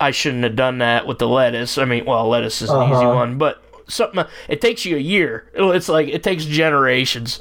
I 0.00 0.10
shouldn't 0.10 0.44
have 0.44 0.56
done 0.56 0.78
that 0.78 1.06
with 1.06 1.18
the 1.18 1.28
lettuce. 1.28 1.78
I 1.78 1.84
mean, 1.84 2.04
well, 2.04 2.28
lettuce 2.28 2.60
is 2.60 2.70
an 2.70 2.76
uh-huh. 2.76 2.94
easy 2.94 3.06
one, 3.06 3.38
but 3.38 3.62
something 3.88 4.24
it 4.48 4.60
takes 4.60 4.84
you 4.84 4.96
a 4.96 5.00
year. 5.00 5.48
It's 5.54 5.88
like 5.88 6.08
it 6.08 6.22
takes 6.22 6.44
generations 6.44 7.40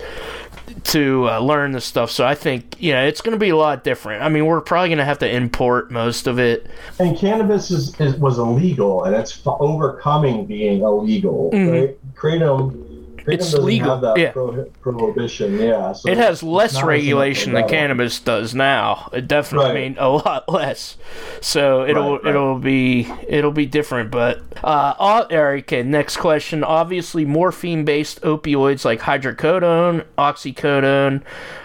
to 0.84 1.30
uh, 1.30 1.40
learn 1.40 1.72
this 1.72 1.86
stuff. 1.86 2.12
So 2.12 2.26
I 2.26 2.36
think 2.36 2.76
yeah, 2.80 3.04
it's 3.04 3.22
going 3.22 3.34
to 3.34 3.40
be 3.40 3.50
a 3.50 3.58
lot 3.58 3.84
different. 3.84 4.24
I 4.24 4.30
mean, 4.30 4.46
we're 4.46 4.62
probably 4.62 4.90
going 4.90 5.00
to 5.00 5.06
have 5.06 5.20
to 5.20 5.30
import 5.30 5.92
most 5.92 6.28
of 6.28 6.40
it. 6.40 6.68
And 7.00 7.18
cannabis 7.18 7.72
is, 7.72 8.00
is 8.00 8.16
was 8.16 8.38
illegal, 8.38 9.04
and 9.04 9.16
it's 9.16 9.40
f- 9.40 9.56
overcoming 9.60 10.46
being 10.46 10.82
illegal. 10.82 11.52
Mm-hmm. 11.54 11.72
Right? 11.72 12.16
Kratom 12.16 12.81
it's 13.28 13.54
legal. 13.54 14.14
yeah. 14.18 14.32
Pro- 14.32 14.66
prohibition. 14.82 15.58
Yeah. 15.60 15.94
So 15.94 16.10
it 16.10 16.18
has 16.18 16.44
less 16.44 16.82
regulation 16.82 17.54
than 17.54 17.68
cannabis 17.68 18.20
does 18.20 18.54
now. 18.54 19.10
It 19.14 19.28
definitely, 19.28 19.70
right. 19.70 19.78
I 19.78 19.90
mean, 19.90 19.98
a 20.00 20.10
lot 20.10 20.50
less. 20.50 20.98
So 21.42 21.86
it'll 21.86 22.14
right, 22.14 22.24
right. 22.24 22.30
it'll 22.30 22.60
be 22.60 23.12
it'll 23.28 23.52
be 23.52 23.66
different. 23.66 24.12
But 24.12 24.42
uh, 24.64 25.28
okay. 25.32 25.84
Next 25.84 26.18
question. 26.18 26.64
Obviously, 26.64 27.26
morphine-based 27.26 28.22
opioids 28.22 28.86
like 28.86 29.02
hydrocodone, 29.02 30.06
oxycodone 30.18 31.24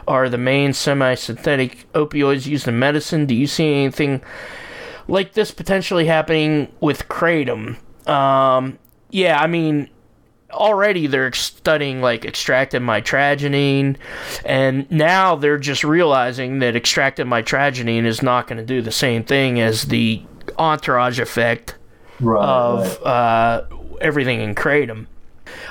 are 0.09 0.29
the 0.29 0.39
main 0.39 0.73
semi-synthetic 0.73 1.91
opioids 1.93 2.47
used 2.47 2.69
in 2.69 2.79
medicine. 2.79 3.27
Do 3.27 3.35
you 3.35 3.47
see 3.47 3.83
anything 3.83 4.23
like 5.09 5.33
this 5.33 5.51
potentially 5.51 6.07
happening 6.07 6.73
with 6.81 7.09
kratom? 7.09 7.77
Um, 8.09 8.79
yeah, 9.11 9.41
I 9.41 9.47
mean 9.47 9.89
already 10.57 11.07
they're 11.07 11.33
studying 11.33 12.01
like 12.01 12.25
extracted 12.25 12.83
mitragynine 12.83 13.97
and 14.45 14.91
now 14.91 15.37
they're 15.37 15.59
just 15.59 15.85
realizing 15.85 16.59
that 16.59 16.75
extracted 16.75 17.27
mitragynine 17.27 18.05
is 18.05 18.23
not 18.23 18.47
going 18.47 18.59
to 18.59 18.65
do 18.65 18.83
the 18.83 18.93
same 18.93 19.23
thing 19.23 19.61
as 19.61 19.85
the 19.85 20.23
entourage 20.59 21.19
effect 21.21 21.77
right, 22.21 22.45
of 22.45 22.81
right. 22.81 23.07
Uh, 23.07 23.67
everything 24.01 24.41
in 24.41 24.55
kratom. 24.55 25.07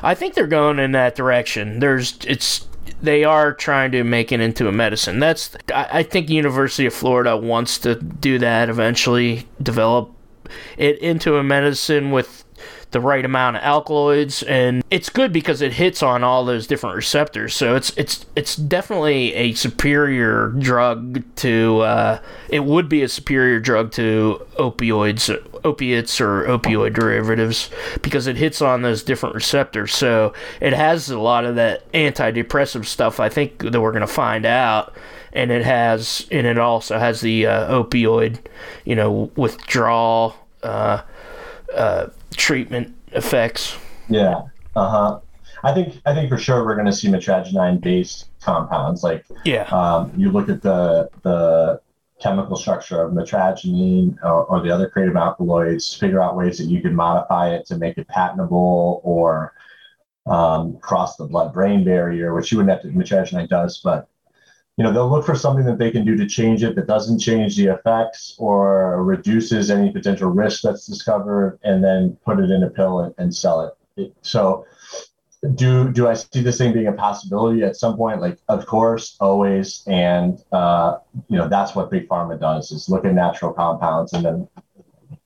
I 0.02 0.16
think 0.16 0.34
they're 0.34 0.48
going 0.48 0.80
in 0.80 0.92
that 0.94 1.16
direction. 1.16 1.80
There's 1.80 2.18
it's 2.26 2.68
they 3.02 3.24
are 3.24 3.54
trying 3.54 3.92
to 3.92 4.04
make 4.04 4.32
it 4.32 4.40
into 4.40 4.68
a 4.68 4.72
medicine. 4.72 5.20
That's 5.20 5.56
i, 5.74 6.00
I 6.00 6.04
think 6.04 6.30
university 6.30 6.86
of 6.86 6.94
florida 6.94 7.36
wants 7.36 7.80
to 7.80 7.96
do 7.96 8.40
that 8.40 8.70
eventually 8.70 9.48
develop 9.62 10.12
it 10.78 11.00
into 11.00 11.38
a 11.38 11.44
medicine 11.44 12.12
with 12.12 12.45
the 12.92 13.02
right 13.02 13.26
amount 13.26 13.58
of 13.58 13.64
alkaloids 13.64 14.44
and 14.44 14.84
it's 14.90 15.10
good 15.10 15.34
because 15.34 15.62
it 15.62 15.74
hits 15.74 16.02
on 16.02 16.24
all 16.24 16.46
those 16.46 16.68
different 16.68 16.96
receptors. 16.96 17.54
So 17.54 17.76
it's 17.76 17.92
it's 17.98 18.26
it's 18.36 18.56
definitely 18.56 19.34
a 19.34 19.54
superior 19.54 20.50
drug 20.50 21.24
to 21.38 21.80
uh, 21.82 22.22
it 22.50 22.64
would 22.64 22.88
be 22.88 23.04
a 23.04 23.10
superior 23.10 23.60
drug 23.60 23.92
to 23.94 24.46
opioids 24.58 25.30
opiates 25.66 26.22
or 26.22 26.44
opioid 26.44 26.94
derivatives 26.94 27.70
because 28.02 28.28
it 28.28 28.38
hits 28.38 28.62
on 28.62 28.82
those 28.82 29.04
different 29.04 29.36
receptors. 29.36 29.94
So 29.94 30.34
it 30.62 30.74
has 30.74 31.10
a 31.10 31.20
lot 31.20 31.46
of 31.46 31.56
that 31.56 31.92
antidepressive 31.92 32.86
stuff 32.86 33.20
i 33.20 33.30
think 33.30 33.60
that 33.60 33.82
we're 33.82 33.92
going 33.92 34.02
to 34.02 34.08
find 34.08 34.46
out. 34.46 34.96
And 35.34 35.52
it 35.52 35.66
has 35.66 36.26
and 36.32 36.48
it 36.48 36.58
also 36.58 36.98
has 36.98 37.20
the 37.20 37.46
uh, 37.46 37.84
opioid 37.84 38.40
you 38.86 38.96
know 38.96 39.32
withdrawal 39.36 40.38
uh, 40.64 41.02
uh, 41.74 42.08
treatment 42.36 42.96
effects. 43.12 43.78
Yeah. 44.10 44.44
Uh 44.76 44.90
huh. 44.90 45.20
I 45.64 45.74
think 45.74 46.02
I 46.06 46.14
think 46.14 46.30
for 46.30 46.38
sure 46.38 46.66
we're 46.66 46.76
going 46.76 46.86
to 46.86 46.94
see 46.94 47.08
mitragynine 47.08 47.82
based 47.82 48.30
compounds. 48.42 49.04
Like 49.04 49.26
yeah, 49.46 49.64
um, 49.64 50.12
you 50.16 50.32
look 50.32 50.50
at 50.50 50.62
the 50.62 51.10
the 51.24 51.82
chemical 52.22 52.56
structure 52.56 53.02
of 53.02 53.14
mitragynine 53.14 54.18
or, 54.24 54.46
or, 54.46 54.62
the 54.62 54.72
other 54.72 54.90
kratom 54.90 55.20
alkaloids, 55.20 55.94
figure 55.94 56.22
out 56.22 56.36
ways 56.36 56.58
that 56.58 56.66
you 56.66 56.82
can 56.82 56.96
modify 56.96 57.54
it 57.54 57.66
to 57.66 57.78
make 57.78 57.98
it 57.98 58.08
patentable 58.08 59.02
or 59.04 59.54
um, 60.26 60.78
cross 60.78 61.18
the 61.18 61.26
blood 61.26 61.54
brain 61.54 61.84
barrier, 61.84 62.34
which 62.34 62.52
you 62.52 62.58
wouldn't 62.58 62.72
have 62.72 62.82
to. 62.84 62.98
Mitragynine 62.98 63.50
does, 63.50 63.80
but 63.84 64.08
you 64.78 64.84
know 64.84 64.92
they'll 64.92 65.10
look 65.10 65.26
for 65.26 65.36
something 65.36 65.66
that 65.66 65.78
they 65.78 65.92
can 65.92 66.06
do 66.06 66.16
to 66.18 66.26
change 66.26 66.64
it 66.64 66.76
that 66.76 66.88
doesn't 66.88 67.20
change 67.20 67.56
the 67.56 67.68
effects 67.68 68.36
or 68.38 69.04
reduces 69.04 69.72
any 69.72 69.92
potential 69.92 70.30
risk 70.30 70.62
that's 70.62 70.86
discovered 70.86 71.60
and 71.64 71.84
then 71.84 72.18
put 72.26 72.40
it 72.40 72.52
in 72.52 72.64
a 72.64 72.70
pill 72.70 73.00
and, 73.00 73.14
and 73.18 73.34
sell 73.34 73.62
it. 73.62 74.02
it 74.02 74.14
so 74.22 74.66
do 75.56 75.92
do 75.92 76.08
i 76.08 76.14
see 76.14 76.42
this 76.42 76.58
thing 76.58 76.74
being 76.74 76.88
a 76.88 76.94
possibility 76.94 77.64
at 77.64 77.76
some 77.76 77.96
point 77.96 78.20
like 78.20 78.40
of 78.50 78.66
course 78.66 79.16
always 79.20 79.84
and 79.88 80.44
uh, 80.52 80.98
you 81.30 81.38
know 81.38 81.48
that's 81.48 81.76
what 81.76 81.92
big 81.92 82.08
pharma 82.10 82.40
does 82.40 82.72
is 82.72 82.90
look 82.90 83.06
at 83.06 83.14
natural 83.14 83.54
compounds 83.54 84.14
and 84.14 84.26
then 84.26 84.48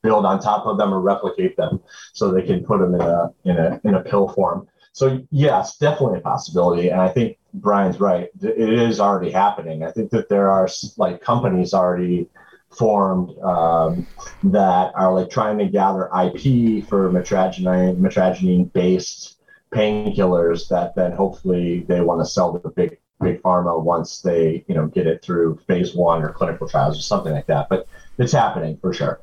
build 0.02 0.24
on 0.24 0.40
top 0.40 0.66
of 0.66 0.78
them 0.78 0.92
or 0.92 1.00
replicate 1.00 1.56
them 1.56 1.80
so 2.12 2.30
they 2.30 2.42
can 2.42 2.64
put 2.64 2.80
them 2.80 2.94
in 2.94 3.00
a 3.00 3.30
in 3.44 3.56
a 3.56 3.80
in 3.84 3.94
a 3.94 4.00
pill 4.02 4.28
form. 4.28 4.66
So 5.00 5.26
yes, 5.30 5.78
definitely 5.78 6.18
a 6.18 6.20
possibility, 6.20 6.90
and 6.90 7.00
I 7.00 7.08
think 7.08 7.38
Brian's 7.54 8.00
right. 8.00 8.28
It 8.42 8.58
is 8.58 9.00
already 9.00 9.30
happening. 9.30 9.82
I 9.82 9.90
think 9.90 10.10
that 10.10 10.28
there 10.28 10.50
are 10.50 10.68
like 10.98 11.22
companies 11.22 11.72
already 11.72 12.28
formed 12.68 13.30
um, 13.38 14.06
that 14.42 14.92
are 14.94 15.14
like 15.14 15.30
trying 15.30 15.56
to 15.56 15.68
gather 15.70 16.04
IP 16.08 16.86
for 16.86 17.10
mitragynine 17.10 17.96
mitragynine 17.96 18.70
based 18.74 19.38
painkillers 19.72 20.68
that 20.68 20.94
then 20.94 21.12
hopefully 21.12 21.80
they 21.88 22.02
want 22.02 22.20
to 22.20 22.26
sell 22.26 22.52
to 22.52 22.58
the 22.58 22.68
big 22.68 22.98
big 23.22 23.40
pharma 23.40 23.82
once 23.82 24.20
they 24.20 24.62
you 24.68 24.74
know 24.74 24.86
get 24.86 25.06
it 25.06 25.22
through 25.22 25.58
phase 25.66 25.94
one 25.94 26.22
or 26.22 26.30
clinical 26.30 26.68
trials 26.68 26.98
or 26.98 27.02
something 27.02 27.32
like 27.32 27.46
that. 27.46 27.70
But 27.70 27.88
it's 28.18 28.32
happening 28.32 28.76
for 28.76 28.92
sure. 28.92 29.18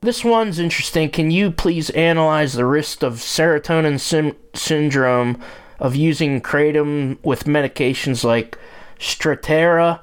This 0.00 0.24
one's 0.24 0.58
interesting. 0.58 1.10
Can 1.10 1.30
you 1.30 1.50
please 1.50 1.90
analyze 1.90 2.54
the 2.54 2.64
risk 2.64 3.02
of 3.02 3.14
serotonin 3.14 3.98
sim- 3.98 4.36
syndrome 4.54 5.40
of 5.78 5.96
using 5.96 6.40
kratom 6.40 7.18
with 7.22 7.44
medications 7.44 8.24
like 8.24 8.58
Strattera? 8.98 10.00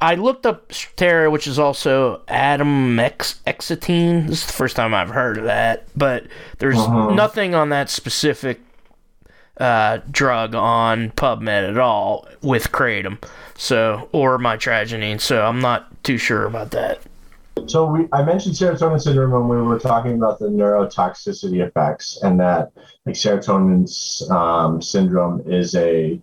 I 0.00 0.14
looked 0.14 0.46
up 0.46 0.68
Strattera, 0.70 1.30
which 1.30 1.46
is 1.46 1.58
also 1.58 2.22
atomoxetine. 2.28 4.26
This 4.28 4.40
is 4.40 4.46
the 4.46 4.52
first 4.52 4.76
time 4.76 4.94
I've 4.94 5.10
heard 5.10 5.38
of 5.38 5.44
that, 5.44 5.86
but 5.96 6.26
there's 6.58 6.78
uh-huh. 6.78 7.14
nothing 7.14 7.54
on 7.54 7.68
that 7.70 7.90
specific 7.90 8.60
uh, 9.58 9.98
drug 10.10 10.54
on 10.54 11.10
PubMed 11.10 11.68
at 11.68 11.78
all 11.78 12.26
with 12.42 12.72
kratom, 12.72 13.22
so 13.56 14.08
or 14.12 14.38
mitragynine. 14.38 15.20
So 15.20 15.44
I'm 15.44 15.60
not 15.60 16.02
too 16.02 16.16
sure 16.18 16.46
about 16.46 16.70
that. 16.70 17.00
So 17.66 17.86
we, 17.86 18.08
I 18.12 18.22
mentioned 18.22 18.54
serotonin 18.54 19.00
syndrome 19.00 19.48
when 19.48 19.58
we 19.58 19.64
were 19.64 19.78
talking 19.78 20.14
about 20.14 20.38
the 20.38 20.46
neurotoxicity 20.46 21.66
effects, 21.66 22.18
and 22.22 22.38
that 22.40 22.72
like 23.06 23.14
serotonin 23.14 24.30
um, 24.30 24.80
syndrome 24.82 25.42
is 25.50 25.74
a 25.74 26.20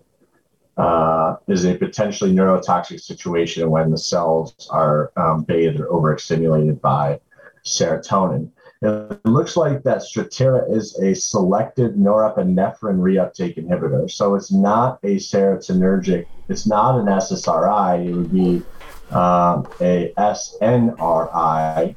uh, 0.78 1.36
is 1.48 1.66
a 1.66 1.76
potentially 1.76 2.32
neurotoxic 2.32 3.02
situation 3.02 3.70
when 3.70 3.90
the 3.90 3.98
cells 3.98 4.68
are 4.72 5.12
um, 5.18 5.44
bathed 5.44 5.80
or 5.80 5.92
overstimulated 5.92 6.82
by 6.82 7.20
serotonin. 7.66 8.50
It 8.82 9.26
looks 9.26 9.58
like 9.58 9.82
that 9.84 10.04
Strattera 10.04 10.72
is 10.72 11.00
a 11.00 11.16
selective 11.16 11.94
norepinephrine 11.94 13.00
reuptake 13.00 13.58
inhibitor. 13.58 14.10
So 14.10 14.36
it's 14.36 14.52
not 14.52 15.00
a 15.04 15.16
serotonergic, 15.16 16.28
it's 16.48 16.68
not 16.68 17.00
an 17.00 17.08
SSRI. 17.08 18.08
It 18.08 18.14
would 18.14 18.32
be 18.32 18.62
um, 19.12 19.68
a 19.82 20.14
SNRI. 20.18 21.96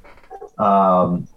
Um, 0.59 1.29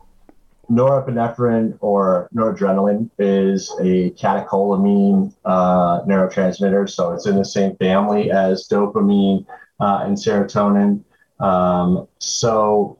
norepinephrine 0.70 1.78
or 1.82 2.30
noradrenaline 2.34 3.10
is 3.20 3.70
a 3.82 4.12
catecholamine 4.12 5.34
uh, 5.46 6.02
neurotransmitter, 6.04 6.90
so 6.90 7.12
it's 7.12 7.28
in 7.28 7.36
the 7.36 7.46
same 7.46 7.76
family 7.78 8.32
as 8.32 8.68
dopamine 8.68 9.46
uh, 9.80 10.02
and 10.04 10.18
serotonin. 10.18 11.04
Um, 11.40 12.08
so 12.20 13.00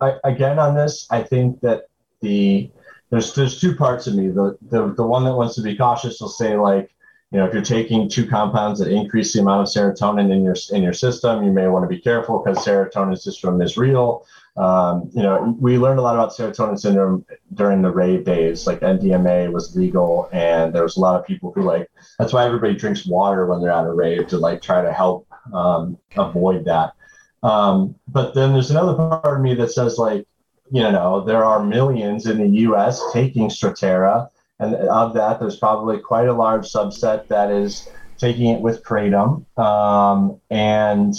I, 0.00 0.14
again 0.24 0.58
on 0.58 0.74
this, 0.74 1.06
I 1.10 1.22
think 1.22 1.60
that 1.60 1.88
the 2.20 2.70
there's 3.10 3.34
there's 3.34 3.60
two 3.60 3.74
parts 3.74 4.06
of 4.06 4.14
me. 4.14 4.28
The, 4.28 4.58
the 4.70 4.92
the 4.94 5.06
one 5.06 5.24
that 5.24 5.34
wants 5.34 5.54
to 5.56 5.62
be 5.62 5.76
cautious 5.76 6.20
will 6.20 6.28
say 6.28 6.56
like, 6.56 6.94
you 7.30 7.38
know, 7.38 7.46
if 7.46 7.52
you're 7.52 7.62
taking 7.62 8.08
two 8.08 8.26
compounds 8.26 8.80
that 8.80 8.90
increase 8.90 9.34
the 9.34 9.40
amount 9.40 9.60
of 9.60 9.68
serotonin 9.68 10.32
in 10.32 10.42
your 10.42 10.56
in 10.72 10.82
your 10.82 10.94
system, 10.94 11.44
you 11.44 11.52
may 11.52 11.68
want 11.68 11.84
to 11.84 11.88
be 11.88 12.00
careful 12.00 12.42
because 12.42 12.64
serotonin 12.64 13.18
syndrome 13.18 13.60
is 13.60 13.76
real. 13.76 14.26
Um, 14.56 15.10
you 15.14 15.22
know, 15.22 15.54
we 15.60 15.76
learned 15.76 15.98
a 15.98 16.02
lot 16.02 16.14
about 16.14 16.30
serotonin 16.30 16.80
syndrome 16.80 17.26
during 17.52 17.82
the 17.82 17.90
rave 17.90 18.24
days. 18.24 18.66
Like 18.66 18.80
MDMA 18.80 19.52
was 19.52 19.76
legal, 19.76 20.30
and 20.32 20.74
there 20.74 20.82
was 20.82 20.96
a 20.96 21.00
lot 21.00 21.20
of 21.20 21.26
people 21.26 21.52
who 21.52 21.62
like. 21.62 21.90
That's 22.18 22.32
why 22.32 22.46
everybody 22.46 22.74
drinks 22.74 23.06
water 23.06 23.46
when 23.46 23.60
they're 23.60 23.70
at 23.70 23.84
a 23.84 23.92
rave 23.92 24.26
to 24.28 24.38
like 24.38 24.62
try 24.62 24.80
to 24.80 24.92
help 24.92 25.28
um, 25.52 25.98
avoid 26.16 26.64
that. 26.64 26.94
Um, 27.42 27.94
but 28.08 28.34
then 28.34 28.52
there's 28.52 28.70
another 28.70 28.94
part 28.94 29.36
of 29.36 29.42
me 29.42 29.54
that 29.54 29.70
says, 29.70 29.98
like, 29.98 30.26
you 30.70 30.82
know, 30.82 31.24
there 31.24 31.44
are 31.44 31.62
millions 31.62 32.26
in 32.26 32.38
the 32.38 32.60
US 32.60 33.00
taking 33.12 33.48
Strattera. 33.48 34.28
And 34.60 34.74
of 34.74 35.14
that, 35.14 35.40
there's 35.40 35.56
probably 35.56 35.98
quite 35.98 36.28
a 36.28 36.32
large 36.32 36.66
subset 36.66 37.28
that 37.28 37.50
is 37.50 37.88
taking 38.16 38.50
it 38.50 38.60
with 38.60 38.82
kratom. 38.82 39.44
Um, 39.58 40.40
and 40.50 41.14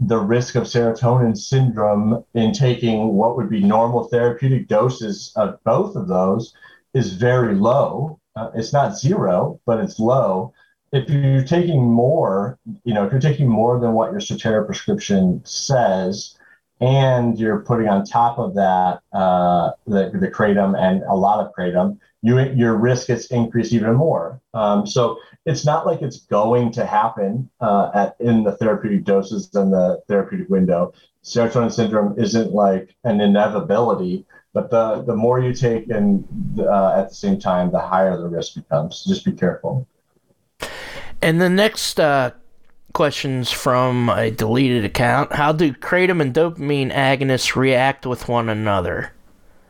the 0.00 0.18
risk 0.18 0.54
of 0.54 0.64
serotonin 0.64 1.36
syndrome 1.36 2.24
in 2.34 2.52
taking 2.52 3.14
what 3.14 3.36
would 3.36 3.48
be 3.48 3.60
normal 3.60 4.04
therapeutic 4.04 4.66
doses 4.68 5.32
of 5.36 5.62
both 5.64 5.94
of 5.94 6.08
those 6.08 6.54
is 6.94 7.14
very 7.14 7.54
low. 7.54 8.18
Uh, 8.36 8.50
it's 8.54 8.72
not 8.72 8.98
zero, 8.98 9.60
but 9.66 9.78
it's 9.80 9.98
low 9.98 10.52
if 10.94 11.10
you're 11.10 11.42
taking 11.42 11.82
more, 11.82 12.56
you 12.84 12.94
know, 12.94 13.04
if 13.04 13.10
you're 13.10 13.20
taking 13.20 13.48
more 13.48 13.80
than 13.80 13.92
what 13.92 14.12
your 14.12 14.20
Strattera 14.20 14.64
prescription 14.64 15.42
says, 15.44 16.38
and 16.80 17.38
you're 17.38 17.60
putting 17.60 17.88
on 17.88 18.04
top 18.04 18.38
of 18.38 18.54
that 18.54 19.00
uh, 19.12 19.70
the, 19.86 20.10
the 20.14 20.28
kratom 20.28 20.78
and 20.78 21.02
a 21.04 21.14
lot 21.14 21.44
of 21.44 21.52
kratom, 21.54 21.98
you, 22.22 22.40
your 22.40 22.74
risk 22.74 23.08
gets 23.08 23.26
increased 23.26 23.72
even 23.72 23.94
more. 23.94 24.40
Um, 24.54 24.86
so 24.86 25.18
it's 25.46 25.64
not 25.64 25.86
like 25.86 26.02
it's 26.02 26.20
going 26.20 26.72
to 26.72 26.86
happen 26.86 27.50
uh, 27.60 27.90
at 27.94 28.16
in 28.18 28.44
the 28.44 28.52
therapeutic 28.52 29.04
doses 29.04 29.54
and 29.54 29.72
the 29.72 30.02
therapeutic 30.08 30.48
window. 30.48 30.92
Serotonin 31.22 31.72
syndrome 31.72 32.18
isn't 32.18 32.52
like 32.52 32.94
an 33.04 33.20
inevitability, 33.20 34.26
but 34.52 34.70
the 34.70 35.02
the 35.02 35.14
more 35.14 35.40
you 35.40 35.54
take 35.54 35.88
and 35.90 36.24
uh, 36.58 36.94
at 36.96 37.08
the 37.08 37.14
same 37.14 37.38
time, 37.38 37.70
the 37.70 37.80
higher 37.80 38.16
the 38.16 38.28
risk 38.28 38.54
becomes. 38.54 39.04
Just 39.04 39.24
be 39.24 39.32
careful. 39.32 39.86
And 41.22 41.40
the 41.40 41.48
next 41.48 41.98
uh, 41.98 42.32
questions 42.94 43.50
from 43.50 44.08
a 44.08 44.30
deleted 44.30 44.86
account: 44.86 45.34
How 45.34 45.52
do 45.52 45.72
kratom 45.74 46.22
and 46.22 46.32
dopamine 46.32 46.90
agonists 46.90 47.54
react 47.54 48.06
with 48.06 48.28
one 48.28 48.48
another? 48.48 49.12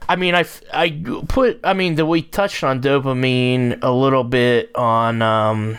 I 0.09 0.17
mean, 0.17 0.35
I, 0.35 0.45
I 0.73 1.03
put, 1.29 1.61
I 1.65 1.73
mean, 1.73 2.07
we 2.07 2.23
touched 2.23 2.63
on 2.63 2.83
dopamine 2.83 3.83
a 3.83 3.91
little 3.91 4.25
bit 4.25 4.75
on 4.77 5.23
um, 5.23 5.79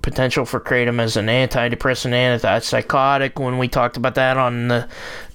potential 0.00 0.44
for 0.44 0.58
kratom 0.58 1.00
as 1.00 1.16
an 1.16 1.26
antidepressant, 1.26 2.12
antipsychotic 2.12 3.38
when 3.38 3.58
we 3.58 3.68
talked 3.68 3.96
about 3.96 4.14
that 4.16 4.36
on 4.36 4.68
the 4.68 4.88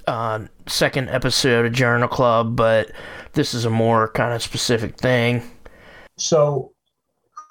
uh, 0.08 0.39
second 0.65 1.10
episode 1.10 1.65
of 1.65 1.73
Journal 1.73 2.08
Club, 2.08 2.56
but 2.56 2.91
this 3.34 3.54
is 3.54 3.65
a 3.65 3.69
more 3.69 4.10
kind 4.10 4.34
of 4.34 4.41
specific 4.41 4.97
thing. 4.97 5.43
So, 6.17 6.73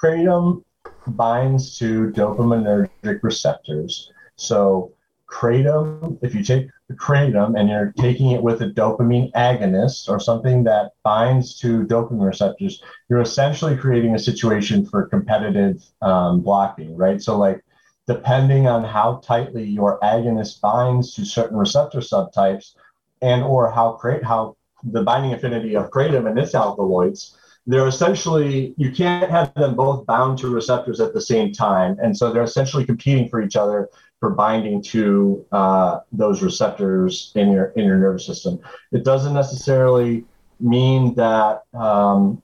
kratom 0.02 0.64
binds 1.08 1.78
to 1.78 2.10
dopaminergic 2.10 3.22
receptors. 3.22 4.12
So 4.36 4.92
kratom, 5.28 6.18
if 6.22 6.34
you 6.34 6.42
take 6.42 6.68
the 6.88 6.94
kratom 6.94 7.58
and 7.58 7.68
you're 7.68 7.92
taking 7.98 8.30
it 8.30 8.42
with 8.42 8.62
a 8.62 8.70
dopamine 8.70 9.32
agonist 9.32 10.08
or 10.08 10.20
something 10.20 10.64
that 10.64 10.92
binds 11.02 11.58
to 11.60 11.84
dopamine 11.84 12.26
receptors, 12.26 12.82
you're 13.08 13.20
essentially 13.20 13.76
creating 13.76 14.14
a 14.14 14.18
situation 14.18 14.86
for 14.86 15.06
competitive 15.06 15.84
um, 16.02 16.42
blocking, 16.42 16.96
right? 16.96 17.20
So 17.20 17.36
like 17.36 17.64
depending 18.06 18.68
on 18.68 18.84
how 18.84 19.20
tightly 19.24 19.64
your 19.64 19.98
agonist 20.00 20.60
binds 20.60 21.14
to 21.14 21.24
certain 21.24 21.56
receptor 21.56 21.98
subtypes 21.98 22.74
and 23.20 23.42
or 23.42 23.70
how 23.70 23.98
how 24.22 24.56
the 24.84 25.02
binding 25.02 25.32
affinity 25.32 25.74
of 25.74 25.90
kratom 25.90 26.28
and 26.28 26.38
its 26.38 26.54
alkaloids 26.54 27.36
they're 27.66 27.88
essentially 27.88 28.74
you 28.76 28.92
can't 28.92 29.30
have 29.30 29.52
them 29.54 29.74
both 29.74 30.06
bound 30.06 30.38
to 30.38 30.48
receptors 30.48 31.00
at 31.00 31.12
the 31.12 31.20
same 31.20 31.52
time. 31.52 31.98
And 32.02 32.16
so 32.16 32.32
they're 32.32 32.44
essentially 32.44 32.84
competing 32.84 33.28
for 33.28 33.42
each 33.42 33.56
other 33.56 33.88
for 34.20 34.30
binding 34.30 34.80
to 34.82 35.44
uh, 35.52 36.00
those 36.12 36.42
receptors 36.42 37.32
in 37.34 37.50
your 37.50 37.66
in 37.76 37.84
your 37.84 37.98
nervous 37.98 38.26
system. 38.26 38.60
It 38.92 39.04
doesn't 39.04 39.34
necessarily 39.34 40.24
mean 40.60 41.14
that 41.14 41.64
um, 41.74 42.40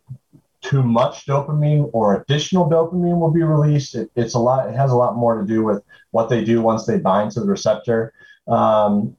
too 0.60 0.82
much 0.82 1.24
dopamine 1.26 1.88
or 1.92 2.20
additional 2.20 2.68
dopamine 2.68 3.18
will 3.18 3.30
be 3.30 3.42
released. 3.42 3.94
It, 3.94 4.10
it's 4.16 4.34
a 4.34 4.38
lot 4.38 4.68
it 4.68 4.76
has 4.76 4.90
a 4.90 4.96
lot 4.96 5.16
more 5.16 5.40
to 5.40 5.46
do 5.46 5.62
with 5.62 5.82
what 6.10 6.28
they 6.28 6.44
do 6.44 6.60
once 6.62 6.84
they 6.84 6.98
bind 6.98 7.30
to 7.32 7.40
the 7.40 7.46
receptor. 7.46 8.12
Um, 8.48 9.16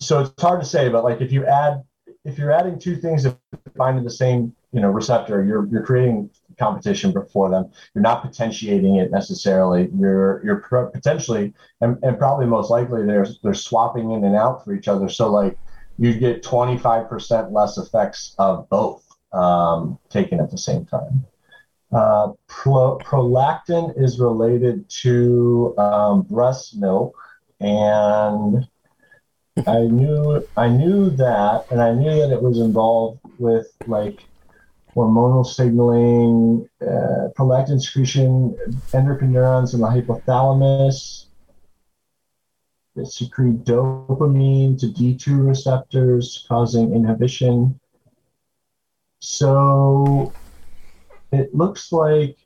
so 0.00 0.20
it's 0.20 0.42
hard 0.42 0.60
to 0.60 0.66
say 0.66 0.88
but 0.88 1.04
like 1.04 1.20
if 1.20 1.30
you 1.30 1.46
add 1.46 1.84
if 2.24 2.38
you're 2.38 2.50
adding 2.50 2.78
two 2.78 2.96
things 2.96 3.22
that 3.22 3.36
bind 3.76 3.98
to 3.98 4.02
the 4.02 4.10
same 4.10 4.54
you 4.72 4.80
know 4.80 4.90
receptor 4.90 5.44
you're 5.44 5.66
you're 5.68 5.84
creating 5.84 6.30
competition 6.58 7.14
for 7.32 7.50
them. 7.50 7.70
You're 7.94 8.02
not 8.02 8.22
potentiating 8.22 8.96
it 8.96 9.10
necessarily. 9.10 9.90
You're 9.94 10.42
you're 10.44 10.90
potentially 10.92 11.54
and, 11.80 11.98
and 12.02 12.18
probably 12.18 12.46
most 12.46 12.70
likely 12.70 13.04
they're 13.04 13.26
they're 13.42 13.54
swapping 13.54 14.12
in 14.12 14.24
and 14.24 14.36
out 14.36 14.64
for 14.64 14.74
each 14.74 14.88
other. 14.88 15.08
So 15.08 15.30
like 15.30 15.58
you 15.98 16.14
get 16.14 16.42
25% 16.42 17.52
less 17.52 17.78
effects 17.78 18.34
of 18.38 18.68
both 18.68 19.06
um, 19.32 19.98
taken 20.08 20.40
at 20.40 20.50
the 20.50 20.58
same 20.58 20.86
time. 20.86 21.24
Uh, 21.92 22.32
pro, 22.46 22.98
prolactin 22.98 23.92
is 24.02 24.18
related 24.18 24.88
to 24.88 25.74
um, 25.76 26.22
breast 26.22 26.76
milk 26.76 27.14
and 27.60 28.66
I 29.66 29.80
knew 29.80 30.46
I 30.56 30.68
knew 30.68 31.10
that, 31.10 31.66
and 31.70 31.82
I 31.82 31.92
knew 31.92 32.10
that 32.20 32.32
it 32.32 32.40
was 32.42 32.58
involved 32.58 33.20
with 33.38 33.70
like 33.86 34.24
hormonal 34.94 35.46
signaling, 35.46 36.68
uh, 36.82 37.28
prolactin 37.36 37.80
secretion, 37.80 38.56
endocrine 38.92 39.32
neurons 39.32 39.74
in 39.74 39.80
the 39.80 39.86
hypothalamus 39.86 41.26
that 42.94 43.06
secrete 43.06 43.64
dopamine 43.64 44.78
to 44.78 44.86
D2 44.86 45.46
receptors, 45.46 46.44
causing 46.46 46.94
inhibition. 46.94 47.80
So 49.20 50.32
it 51.32 51.54
looks 51.54 51.90
like 51.92 52.36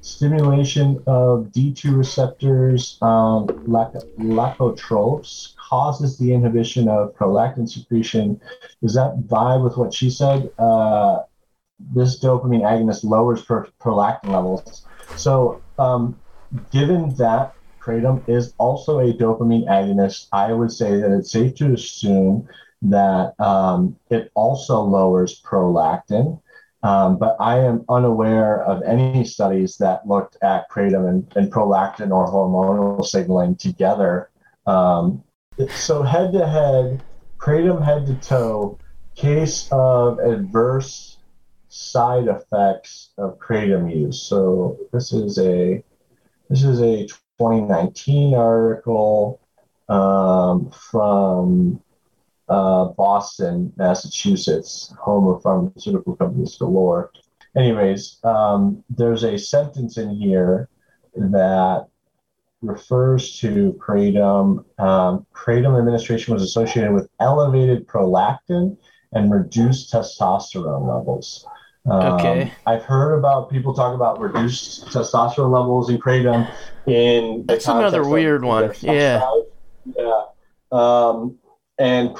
stimulation 0.00 1.02
of 1.06 1.46
D2 1.46 1.96
receptors, 1.96 2.98
um, 3.02 3.46
lac- 3.66 3.94
lactotropes, 4.18 5.56
causes 5.56 6.18
the 6.18 6.32
inhibition 6.32 6.88
of 6.88 7.14
prolactin 7.14 7.68
secretion. 7.68 8.40
Does 8.82 8.94
that 8.94 9.18
vibe 9.26 9.64
with 9.64 9.76
what 9.76 9.92
she 9.92 10.10
said? 10.10 10.50
Uh, 10.58 11.22
this 11.78 12.20
dopamine 12.20 12.62
agonist 12.62 13.04
lowers 13.04 13.42
pro- 13.42 13.64
prolactin 13.80 14.30
levels. 14.30 14.86
So, 15.16 15.62
um, 15.78 16.18
given 16.70 17.14
that 17.16 17.54
kratom 17.80 18.26
is 18.28 18.54
also 18.58 19.00
a 19.00 19.12
dopamine 19.12 19.66
agonist, 19.66 20.28
I 20.32 20.52
would 20.52 20.72
say 20.72 21.00
that 21.00 21.10
it's 21.10 21.30
safe 21.30 21.54
to 21.56 21.72
assume 21.72 22.48
that 22.82 23.38
um, 23.40 23.96
it 24.10 24.30
also 24.34 24.80
lowers 24.82 25.42
prolactin. 25.42 26.40
Um, 26.82 27.16
but 27.16 27.36
I 27.40 27.60
am 27.60 27.84
unaware 27.88 28.62
of 28.62 28.82
any 28.82 29.24
studies 29.24 29.78
that 29.78 30.06
looked 30.06 30.36
at 30.42 30.70
kratom 30.70 31.08
and, 31.08 31.32
and 31.34 31.50
prolactin 31.50 32.10
or 32.10 32.26
hormonal 32.26 33.04
signaling 33.04 33.56
together. 33.56 34.28
Um, 34.66 35.24
so 35.70 36.02
head 36.02 36.32
to 36.32 36.46
head, 36.46 37.02
kratom 37.38 37.82
head 37.82 38.06
to 38.06 38.14
toe, 38.16 38.78
case 39.14 39.68
of 39.72 40.18
adverse 40.18 41.13
side 41.74 42.28
effects 42.28 43.10
of 43.18 43.36
kratom 43.40 43.92
use. 43.92 44.22
So 44.22 44.78
this 44.92 45.12
is 45.12 45.38
a 45.38 45.82
this 46.48 46.62
is 46.62 46.80
a 46.80 47.06
2019 47.38 48.34
article 48.34 49.40
um, 49.88 50.70
from 50.70 51.82
uh, 52.48 52.84
Boston, 52.86 53.72
Massachusetts, 53.76 54.94
home 55.00 55.26
of 55.26 55.42
pharmaceutical 55.42 56.14
companies 56.14 56.56
galore. 56.56 57.10
Anyways, 57.56 58.20
um, 58.22 58.84
there's 58.88 59.24
a 59.24 59.36
sentence 59.36 59.98
in 59.98 60.10
here 60.10 60.68
that 61.16 61.88
refers 62.62 63.36
to 63.40 63.76
kratom. 63.84 64.64
Um, 64.78 65.26
kratom 65.34 65.76
administration 65.76 66.34
was 66.34 66.42
associated 66.44 66.92
with 66.92 67.08
elevated 67.18 67.88
prolactin 67.88 68.76
and 69.12 69.32
reduced 69.32 69.92
testosterone 69.92 70.86
levels. 70.86 71.46
Um, 71.86 72.02
okay. 72.14 72.52
I've 72.66 72.82
heard 72.82 73.18
about 73.18 73.50
people 73.50 73.74
talk 73.74 73.94
about 73.94 74.18
reduced 74.18 74.86
testosterone 74.86 75.52
levels 75.52 75.90
in 75.90 75.98
kratom. 75.98 76.50
In 76.86 77.44
that's 77.46 77.68
another 77.68 78.08
weird 78.08 78.42
one. 78.42 78.72
Yeah. 78.80 79.28
Yeah. 79.96 80.22
Um, 80.72 81.36
and 81.78 82.16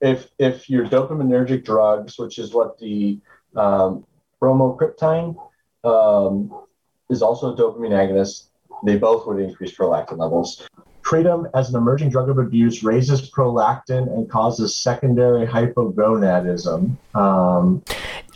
if 0.00 0.30
if 0.38 0.68
your 0.68 0.86
dopaminergic 0.86 1.64
drugs, 1.64 2.18
which 2.18 2.38
is 2.38 2.52
what 2.52 2.78
the 2.78 3.20
um, 3.54 4.04
bromocriptine 4.42 5.36
um, 5.84 6.52
is 7.08 7.22
also 7.22 7.54
a 7.54 7.56
dopamine 7.56 7.92
agonist, 7.92 8.46
they 8.84 8.96
both 8.96 9.26
would 9.26 9.38
increase 9.38 9.76
prolactin 9.76 10.18
levels. 10.18 10.68
Kratom, 11.02 11.50
as 11.54 11.68
an 11.68 11.76
emerging 11.76 12.08
drug 12.08 12.30
of 12.30 12.38
abuse, 12.38 12.82
raises 12.82 13.30
prolactin 13.30 14.12
and 14.12 14.28
causes 14.28 14.74
secondary 14.74 15.46
hypogonadism. 15.46 16.96
Um, 17.14 17.84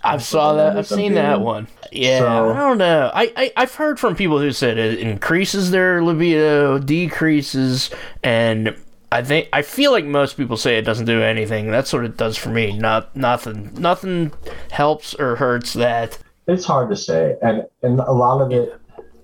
I've 0.02 0.22
saw 0.22 0.54
that. 0.54 0.76
I've 0.76 0.86
seen 0.86 1.14
that 1.14 1.40
one. 1.40 1.66
Yeah, 1.90 2.18
so, 2.20 2.50
I 2.50 2.58
don't 2.58 2.78
know. 2.78 3.10
I, 3.12 3.32
I 3.36 3.52
I've 3.56 3.74
heard 3.74 3.98
from 3.98 4.14
people 4.14 4.38
who 4.38 4.52
said 4.52 4.78
it 4.78 5.00
increases 5.00 5.70
their 5.70 6.02
libido, 6.02 6.78
decreases, 6.78 7.90
and 8.22 8.76
I 9.10 9.22
think 9.22 9.48
I 9.52 9.62
feel 9.62 9.90
like 9.90 10.04
most 10.04 10.36
people 10.36 10.56
say 10.56 10.78
it 10.78 10.82
doesn't 10.82 11.06
do 11.06 11.22
anything. 11.22 11.70
That's 11.70 11.92
what 11.92 12.04
it 12.04 12.16
does 12.16 12.36
for 12.36 12.50
me. 12.50 12.76
Not 12.76 13.14
nothing. 13.16 13.72
Nothing 13.74 14.32
helps 14.70 15.14
or 15.14 15.36
hurts 15.36 15.72
that. 15.74 16.18
It's 16.46 16.64
hard 16.64 16.90
to 16.90 16.96
say, 16.96 17.36
and 17.42 17.66
and 17.82 18.00
a 18.00 18.12
lot 18.12 18.40
of 18.40 18.52
it, 18.52 18.78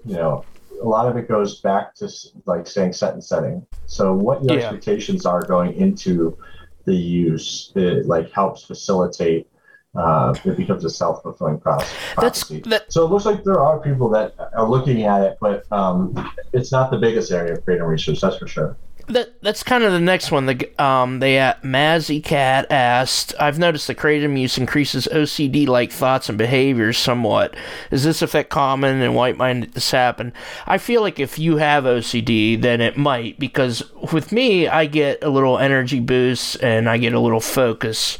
you 0.04 0.16
know, 0.16 0.44
a 0.82 0.88
lot 0.88 1.06
of 1.06 1.16
it 1.16 1.28
goes 1.28 1.60
back 1.60 1.94
to 1.96 2.10
like 2.46 2.66
saying 2.66 2.94
set 2.94 3.12
and 3.12 3.22
setting. 3.22 3.66
So 3.86 4.14
what 4.14 4.42
your 4.44 4.58
yeah. 4.58 4.64
expectations 4.64 5.26
are 5.26 5.42
going 5.42 5.74
into 5.74 6.36
the 6.84 6.94
use, 6.94 7.72
it 7.74 8.06
like 8.06 8.30
helps 8.32 8.64
facilitate. 8.64 9.46
Uh, 9.94 10.34
it 10.44 10.56
becomes 10.56 10.84
a 10.84 10.90
self 10.90 11.22
fulfilling 11.22 11.58
prophecy. 11.60 11.94
That's 12.16 12.48
that, 12.48 12.92
so 12.92 13.04
it 13.04 13.10
looks 13.10 13.24
like 13.24 13.44
there 13.44 13.60
are 13.60 13.78
people 13.78 14.08
that 14.10 14.34
are 14.54 14.68
looking 14.68 15.04
at 15.04 15.22
it, 15.22 15.38
but 15.40 15.70
um, 15.70 16.32
it's 16.52 16.72
not 16.72 16.90
the 16.90 16.98
biggest 16.98 17.30
area 17.30 17.54
of 17.54 17.64
creative 17.64 17.86
research. 17.86 18.20
That's 18.20 18.36
for 18.36 18.48
sure. 18.48 18.76
That 19.08 19.42
that's 19.42 19.62
kind 19.62 19.84
of 19.84 19.92
the 19.92 20.00
next 20.00 20.30
one. 20.30 20.46
The 20.46 20.82
um 20.82 21.20
they 21.20 21.38
uh, 21.38 21.54
Mazzy 21.62 22.24
Cat 22.24 22.66
asked, 22.70 23.34
I've 23.38 23.58
noticed 23.58 23.86
the 23.86 23.94
kratom 23.94 24.38
use 24.40 24.56
increases 24.56 25.06
OCD 25.12 25.66
like 25.66 25.92
thoughts 25.92 26.30
and 26.30 26.38
behaviors 26.38 26.96
somewhat. 26.96 27.54
Is 27.90 28.04
this 28.04 28.22
effect 28.22 28.48
common 28.48 29.02
and 29.02 29.14
why 29.14 29.32
might 29.32 29.74
this 29.74 29.90
happen? 29.90 30.32
I 30.66 30.78
feel 30.78 31.02
like 31.02 31.20
if 31.20 31.38
you 31.38 31.58
have 31.58 31.84
OCD, 31.84 32.60
then 32.60 32.80
it 32.80 32.96
might 32.96 33.38
because 33.38 33.82
with 34.12 34.32
me, 34.32 34.68
I 34.68 34.86
get 34.86 35.22
a 35.22 35.28
little 35.28 35.58
energy 35.58 36.00
boost 36.00 36.62
and 36.62 36.88
I 36.88 36.96
get 36.96 37.12
a 37.12 37.20
little 37.20 37.40
focus, 37.40 38.16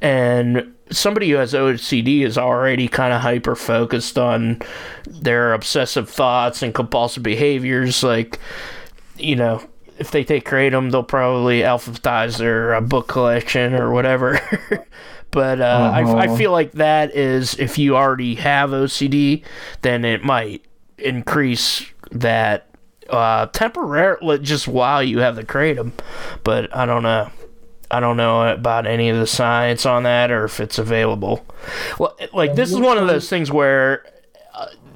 and 0.00 0.74
somebody 0.90 1.30
who 1.30 1.36
has 1.36 1.52
OCD 1.52 2.22
is 2.22 2.36
already 2.36 2.88
kind 2.88 3.12
of 3.12 3.20
hyper 3.20 3.54
focused 3.54 4.18
on 4.18 4.60
their 5.06 5.52
obsessive 5.52 6.08
thoughts 6.08 6.60
and 6.60 6.74
compulsive 6.74 7.22
behaviors, 7.22 8.02
like 8.02 8.40
you 9.16 9.36
know 9.36 9.62
if 9.98 10.10
they 10.10 10.24
take 10.24 10.44
kratom, 10.48 10.90
they'll 10.90 11.02
probably 11.02 11.60
alphabetize 11.60 12.38
their 12.38 12.74
uh, 12.74 12.80
book 12.80 13.08
collection 13.08 13.74
or 13.74 13.92
whatever. 13.92 14.40
but 15.30 15.60
uh, 15.60 15.64
uh-huh. 15.64 16.16
I, 16.16 16.24
I 16.24 16.36
feel 16.36 16.52
like 16.52 16.72
that 16.72 17.14
is 17.14 17.58
if 17.58 17.78
you 17.78 17.96
already 17.96 18.34
have 18.36 18.70
OCD, 18.70 19.44
then 19.82 20.04
it 20.04 20.24
might 20.24 20.64
increase 20.98 21.86
that 22.10 22.68
uh, 23.08 23.46
temporarily 23.46 24.38
just 24.38 24.66
while 24.66 25.02
you 25.02 25.18
have 25.18 25.36
the 25.36 25.44
kratom. 25.44 25.92
But 26.42 26.74
I 26.74 26.86
don't 26.86 27.02
know. 27.02 27.30
I 27.90 28.00
don't 28.00 28.16
know 28.16 28.48
about 28.48 28.86
any 28.86 29.10
of 29.10 29.18
the 29.18 29.26
science 29.26 29.86
on 29.86 30.02
that 30.02 30.30
or 30.30 30.44
if 30.44 30.58
it's 30.58 30.78
available. 30.78 31.46
Well, 31.98 32.18
like 32.32 32.56
this 32.56 32.72
is 32.72 32.80
one 32.80 32.98
of 32.98 33.06
those 33.06 33.28
things 33.28 33.52
where 33.52 34.04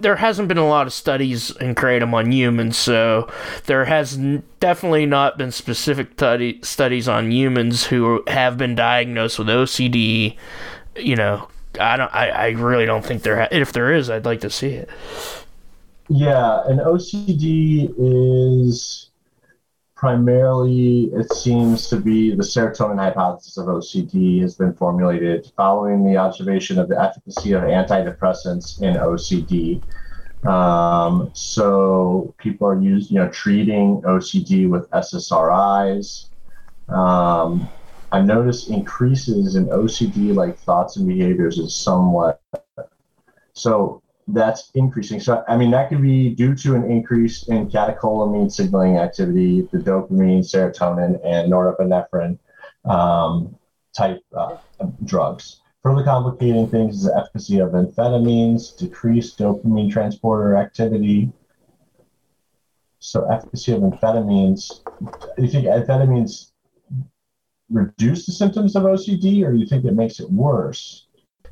there 0.01 0.17
hasn't 0.17 0.49
been 0.49 0.59
a 0.59 0.67
lot 0.69 0.87
of 0.87 0.93
studies 0.93 1.51
in 1.57 1.75
kratom 1.75 2.15
on 2.15 2.33
humans, 2.33 2.77
so 2.77 3.31
there 3.67 3.85
has 3.85 4.17
definitely 4.61 5.07
not 5.07 5.39
been 5.39 5.53
specific 5.53 6.17
t- 6.17 6.61
studies 6.63 7.09
on 7.09 7.33
humans 7.33 7.87
who 7.87 8.23
have 8.27 8.57
been 8.57 8.75
diagnosed 8.75 9.39
with 9.39 9.49
OCD. 9.49 10.37
You 10.97 11.17
know, 11.17 11.49
I 11.81 11.97
don't. 11.97 12.15
I, 12.15 12.29
I 12.29 12.49
really 12.51 12.87
don't 12.87 13.05
think 13.05 13.23
there. 13.23 13.41
Ha- 13.41 13.49
if 13.51 13.73
there 13.73 13.93
is, 13.93 14.11
I'd 14.11 14.25
like 14.25 14.41
to 14.41 14.51
see 14.51 14.71
it. 14.71 14.89
Yeah, 16.09 16.63
and 16.67 16.81
OCD 16.81 17.93
is 17.99 19.08
primarily, 19.99 21.11
it 21.13 21.33
seems 21.33 21.89
to 21.89 21.97
be 21.97 22.31
the 22.31 22.43
serotonin 22.45 22.99
hypothesis 22.99 23.59
of 23.59 23.67
OCD 23.67 24.41
has 24.41 24.55
been 24.55 24.73
formulated 24.73 25.51
following 25.57 26.05
the 26.05 26.17
observation 26.17 26.79
of 26.79 26.89
the 26.89 26.99
efficacy 27.01 27.53
of 27.53 27.63
antidepressants 27.63 28.81
in 28.81 28.95
OCD. 28.95 29.83
Um, 30.49 31.33
so 31.35 32.33
people 32.39 32.69
are 32.69 32.81
using, 32.81 33.17
you 33.17 33.25
know, 33.25 33.29
treating 33.31 34.01
OCD 34.03 34.71
with 34.71 34.89
SSRIs. 34.91 36.29
Um, 36.89 37.69
I 38.13 38.21
noticed 38.21 38.71
increases 38.71 39.57
in 39.57 39.67
OCD 39.67 40.33
like 40.33 40.57
thoughts 40.59 40.97
and 40.97 41.09
behaviors 41.09 41.59
is 41.59 41.75
somewhat. 41.75 42.41
So 43.53 44.01
that's 44.29 44.71
increasing. 44.75 45.21
So, 45.21 45.43
I 45.49 45.57
mean, 45.57 45.71
that 45.71 45.89
could 45.89 46.03
be 46.03 46.35
due 46.35 46.55
to 46.57 46.75
an 46.75 46.91
increase 46.91 47.49
in 47.49 47.69
catecholamine 47.69 48.53
signaling 48.53 48.99
activity, 48.99 49.63
the 49.73 49.79
dopamine, 49.79 50.41
serotonin, 50.41 51.19
and 51.25 51.51
norepinephrine 51.51 52.39
um, 52.85 53.57
type 53.97 54.21
uh, 54.37 54.57
drugs. 55.05 55.61
Further 55.83 56.05
complicating 56.05 56.69
things 56.69 56.97
is 56.97 57.05
the 57.05 57.17
efficacy 57.17 57.59
of 57.61 57.71
amphetamines, 57.71 58.77
decreased 58.77 59.39
dopamine 59.39 59.91
transporter 59.91 60.57
activity. 60.57 61.33
So, 62.99 63.31
efficacy 63.31 63.73
of 63.73 63.81
amphetamines. 63.81 64.85
Do 65.37 65.43
you 65.43 65.49
think 65.49 65.67
amphetamines 65.67 66.51
reduce 67.71 68.27
the 68.27 68.33
symptoms 68.33 68.77
of 68.77 68.83
OCD, 68.83 69.45
or 69.45 69.53
do 69.53 69.59
you 69.59 69.67
think 69.67 69.85
it 69.85 69.95
makes 69.95 70.21
it 70.21 70.31
worse? 70.31 71.08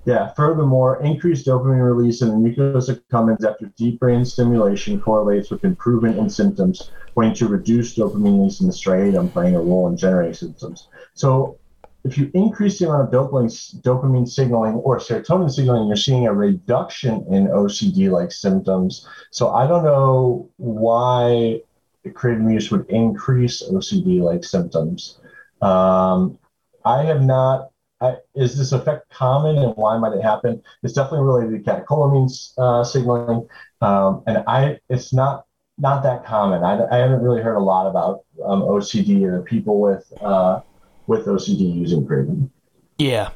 Yeah. 0.06 0.32
Furthermore, 0.34 1.02
increased 1.02 1.46
dopamine 1.46 1.84
release 1.84 2.22
in 2.22 2.28
the 2.28 2.36
nucleus 2.36 2.88
accumbens 2.88 3.44
after 3.44 3.66
deep 3.76 3.98
brain 3.98 4.24
stimulation 4.24 5.00
correlates 5.00 5.50
with 5.50 5.64
improvement 5.64 6.16
in 6.16 6.30
symptoms, 6.30 6.92
pointing 7.12 7.34
to 7.34 7.48
reduced 7.48 7.98
dopamine 7.98 8.38
release 8.38 8.60
in 8.60 8.68
the 8.68 8.72
striatum 8.72 9.32
playing 9.32 9.56
a 9.56 9.60
role 9.60 9.88
in 9.88 9.96
generating 9.96 10.32
symptoms. 10.32 10.88
So, 11.14 11.58
if 12.04 12.16
you 12.16 12.30
increase 12.34 12.78
the 12.78 12.88
amount 12.88 13.12
of 13.12 13.30
dopamine, 13.30 13.82
dopamine 13.82 14.28
signaling 14.28 14.74
or 14.74 14.98
serotonin 14.98 15.50
signaling, 15.50 15.88
you're 15.88 15.96
seeing 15.96 16.28
a 16.28 16.32
reduction 16.32 17.26
in 17.28 17.48
OCD-like 17.48 18.30
symptoms. 18.30 19.08
So, 19.32 19.50
I 19.50 19.66
don't 19.66 19.82
know 19.82 20.48
why 20.56 21.62
kratom 22.06 22.52
use 22.52 22.70
would 22.70 22.88
increase 22.90 23.60
OCD-like 23.60 24.44
symptoms. 24.44 25.18
Um, 25.60 26.38
I 26.84 27.02
have 27.02 27.22
not 27.22 27.70
I, 28.00 28.16
is 28.34 28.58
this 28.58 28.72
effect 28.72 29.10
common 29.10 29.56
and 29.56 29.74
why 29.76 29.96
might 29.98 30.12
it 30.12 30.22
happen? 30.22 30.62
It's 30.82 30.92
definitely 30.92 31.26
related 31.26 31.64
to 31.64 31.70
catecholamine 31.70 32.52
uh, 32.58 32.84
signaling, 32.84 33.48
um, 33.80 34.22
and 34.26 34.44
I 34.46 34.78
it's 34.90 35.12
not 35.14 35.46
not 35.78 36.02
that 36.02 36.24
common. 36.24 36.62
I, 36.62 36.86
I 36.90 36.98
haven't 36.98 37.22
really 37.22 37.42
heard 37.42 37.56
a 37.56 37.60
lot 37.60 37.88
about 37.88 38.24
um, 38.44 38.62
OCD 38.62 39.22
or 39.22 39.42
people 39.42 39.80
with 39.80 40.12
uh, 40.20 40.60
with 41.06 41.26
OCD 41.26 41.74
using 41.74 42.06
kratom. 42.06 42.50
Yeah, 42.98 43.30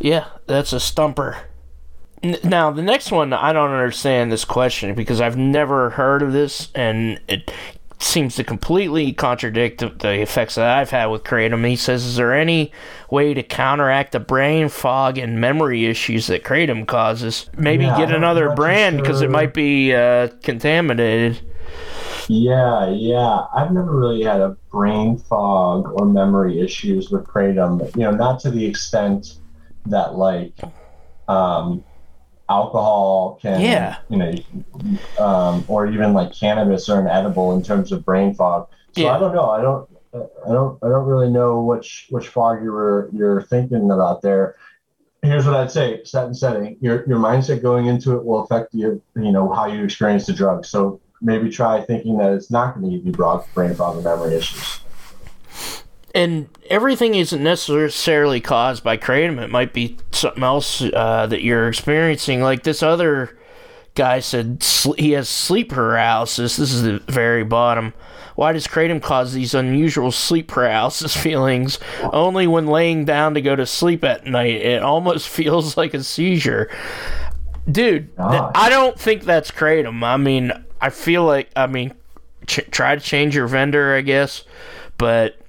yeah, 0.00 0.26
that's 0.46 0.72
a 0.72 0.80
stumper. 0.80 1.38
Now 2.42 2.70
the 2.70 2.82
next 2.82 3.12
one, 3.12 3.32
I 3.32 3.52
don't 3.52 3.70
understand 3.70 4.32
this 4.32 4.44
question 4.44 4.94
because 4.94 5.20
I've 5.20 5.36
never 5.36 5.90
heard 5.90 6.22
of 6.22 6.32
this, 6.32 6.70
and 6.74 7.20
it 7.28 7.52
seems 8.04 8.36
to 8.36 8.44
completely 8.44 9.12
contradict 9.12 9.80
the 9.80 10.20
effects 10.20 10.54
that 10.56 10.66
I've 10.66 10.90
had 10.90 11.06
with 11.06 11.24
kratom. 11.24 11.66
He 11.66 11.76
says, 11.76 12.04
"Is 12.04 12.16
there 12.16 12.34
any 12.34 12.72
way 13.10 13.34
to 13.34 13.42
counteract 13.42 14.12
the 14.12 14.20
brain 14.20 14.68
fog 14.68 15.18
and 15.18 15.40
memory 15.40 15.86
issues 15.86 16.26
that 16.28 16.44
kratom 16.44 16.86
causes? 16.86 17.48
Maybe 17.56 17.84
yeah, 17.84 17.96
get 17.98 18.14
another 18.14 18.54
brand 18.54 18.98
because 18.98 19.18
sure. 19.18 19.28
it 19.28 19.30
might 19.30 19.54
be 19.54 19.94
uh, 19.94 20.28
contaminated." 20.42 21.40
Yeah, 22.28 22.90
yeah. 22.90 23.46
I've 23.54 23.72
never 23.72 23.96
really 23.96 24.22
had 24.22 24.40
a 24.40 24.56
brain 24.70 25.18
fog 25.18 25.90
or 25.94 26.06
memory 26.06 26.60
issues 26.60 27.10
with 27.10 27.24
kratom. 27.26 27.94
You 27.96 28.02
know, 28.02 28.10
not 28.12 28.40
to 28.40 28.50
the 28.50 28.64
extent 28.64 29.38
that 29.86 30.14
like 30.14 30.54
um, 31.28 31.84
alcohol 32.48 33.38
can, 33.40 33.60
yeah. 33.60 33.98
you 34.08 34.16
know, 34.16 35.24
um, 35.24 35.64
or 35.68 35.86
even 35.86 36.12
like 36.12 36.34
cannabis 36.34 36.88
or 36.88 37.00
an 37.00 37.06
edible 37.06 37.54
in 37.54 37.62
terms 37.62 37.92
of 37.92 38.04
brain 38.04 38.34
fog. 38.34 38.68
So 38.92 39.02
yeah. 39.02 39.12
I 39.12 39.18
don't 39.18 39.34
know. 39.34 39.50
I 39.50 39.60
don't. 39.60 39.88
I 40.14 40.52
don't. 40.52 40.78
I 40.82 40.88
don't 40.88 41.06
really 41.06 41.30
know 41.30 41.60
which 41.60 42.06
which 42.10 42.28
fog 42.28 42.62
you 42.62 42.70
were 42.70 43.10
you're 43.12 43.42
thinking 43.42 43.90
about 43.90 44.22
there. 44.22 44.56
Here's 45.22 45.46
what 45.46 45.56
I'd 45.56 45.70
say: 45.70 46.04
set 46.04 46.26
and 46.26 46.36
setting. 46.36 46.76
Your 46.80 47.04
your 47.08 47.18
mindset 47.18 47.62
going 47.62 47.86
into 47.86 48.12
it 48.16 48.24
will 48.24 48.44
affect 48.44 48.74
you. 48.74 49.02
You 49.16 49.32
know 49.32 49.52
how 49.52 49.66
you 49.66 49.82
experience 49.82 50.26
the 50.26 50.32
drug. 50.32 50.64
So 50.64 51.00
maybe 51.20 51.50
try 51.50 51.80
thinking 51.80 52.18
that 52.18 52.32
it's 52.32 52.50
not 52.50 52.74
going 52.74 52.90
to 52.90 52.96
give 52.96 53.06
you 53.06 53.12
broad 53.12 53.44
brain 53.54 53.74
fog 53.74 53.96
and 53.96 54.04
memory 54.04 54.34
issues 54.34 54.83
and 56.14 56.48
everything 56.70 57.16
isn't 57.16 57.42
necessarily 57.42 58.40
caused 58.40 58.84
by 58.84 58.96
kratom. 58.96 59.42
It 59.42 59.50
might 59.50 59.72
be 59.72 59.96
something 60.12 60.44
else 60.44 60.80
uh, 60.80 61.26
that 61.26 61.42
you're 61.42 61.68
experiencing. 61.68 62.40
Like 62.40 62.62
this 62.62 62.82
other 62.82 63.36
guy 63.94 64.20
said, 64.20 64.62
sl- 64.62 64.92
he 64.92 65.10
has 65.12 65.28
sleep 65.28 65.70
paralysis. 65.70 66.56
This 66.56 66.72
is 66.72 66.82
the 66.82 67.00
very 67.12 67.42
bottom. 67.42 67.94
Why 68.36 68.52
does 68.52 68.66
kratom 68.66 69.02
cause 69.02 69.32
these 69.32 69.54
unusual 69.54 70.12
sleep 70.12 70.48
paralysis 70.48 71.16
feelings 71.20 71.78
only 72.12 72.46
when 72.46 72.66
laying 72.68 73.04
down 73.04 73.34
to 73.34 73.40
go 73.40 73.56
to 73.56 73.66
sleep 73.66 74.04
at 74.04 74.24
night? 74.24 74.54
It 74.54 74.82
almost 74.82 75.28
feels 75.30 75.76
like 75.76 75.94
a 75.94 76.04
seizure. 76.04 76.70
Dude, 77.70 78.10
I 78.18 78.68
don't 78.68 78.98
think 78.98 79.24
that's 79.24 79.50
kratom. 79.50 80.02
I 80.04 80.16
mean, 80.16 80.52
I 80.80 80.90
feel 80.90 81.24
like, 81.24 81.50
I 81.56 81.66
mean, 81.66 81.94
ch- 82.46 82.68
try 82.70 82.94
to 82.94 83.00
change 83.00 83.34
your 83.34 83.46
vendor, 83.46 83.94
I 83.94 84.02
guess. 84.02 84.44
But 84.98 85.40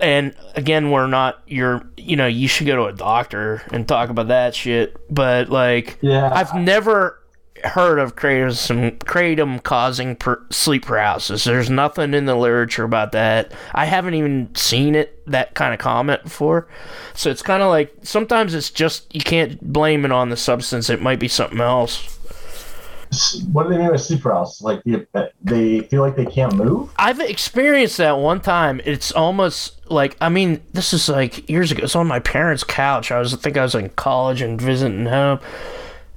and 0.00 0.34
again 0.54 0.90
we're 0.90 1.06
not 1.06 1.42
you're 1.46 1.82
you 1.96 2.16
know 2.16 2.26
you 2.26 2.48
should 2.48 2.66
go 2.66 2.76
to 2.76 2.84
a 2.84 2.92
doctor 2.92 3.62
and 3.72 3.86
talk 3.88 4.10
about 4.10 4.28
that 4.28 4.54
shit 4.54 4.96
but 5.12 5.48
like 5.48 5.98
yeah. 6.00 6.30
I've 6.32 6.54
never 6.54 7.18
heard 7.64 7.98
of 7.98 8.16
kratom 8.16 8.98
kratom 8.98 9.62
causing 9.62 10.16
per, 10.16 10.40
sleep 10.50 10.84
paralysis. 10.84 11.44
There's 11.44 11.70
nothing 11.70 12.14
in 12.14 12.26
the 12.26 12.34
literature 12.34 12.84
about 12.84 13.12
that. 13.12 13.52
I 13.74 13.84
haven't 13.84 14.14
even 14.14 14.54
seen 14.54 14.94
it 14.94 15.24
that 15.26 15.54
kind 15.54 15.74
of 15.74 15.80
comment 15.80 16.22
before. 16.22 16.68
So 17.14 17.30
it's 17.30 17.42
kind 17.42 17.62
of 17.62 17.68
like 17.68 17.92
sometimes 18.02 18.54
it's 18.54 18.70
just 18.70 19.14
you 19.14 19.20
can't 19.20 19.60
blame 19.60 20.04
it 20.04 20.12
on 20.12 20.28
the 20.28 20.36
substance. 20.36 20.90
It 20.90 21.02
might 21.02 21.18
be 21.18 21.28
something 21.28 21.60
else 21.60 22.17
what 23.52 23.64
do 23.64 23.70
they 23.70 23.78
mean 23.78 23.90
by 23.90 23.96
sleep 23.96 24.22
paralysis? 24.22 24.60
Like 24.60 24.82
they 25.42 25.80
feel 25.80 26.02
like 26.02 26.16
they 26.16 26.26
can't 26.26 26.54
move? 26.54 26.92
I've 26.96 27.20
experienced 27.20 27.96
that 27.98 28.18
one 28.18 28.40
time. 28.40 28.80
It's 28.84 29.12
almost 29.12 29.80
like 29.90 30.16
I 30.20 30.28
mean, 30.28 30.60
this 30.72 30.92
is 30.92 31.08
like 31.08 31.48
years 31.48 31.72
ago. 31.72 31.84
It's 31.84 31.96
on 31.96 32.06
my 32.06 32.20
parents' 32.20 32.64
couch. 32.64 33.10
I 33.10 33.18
was 33.18 33.32
I 33.32 33.38
think 33.38 33.56
I 33.56 33.62
was 33.62 33.74
in 33.74 33.88
college 33.90 34.42
and 34.42 34.60
visiting 34.60 35.06
home, 35.06 35.40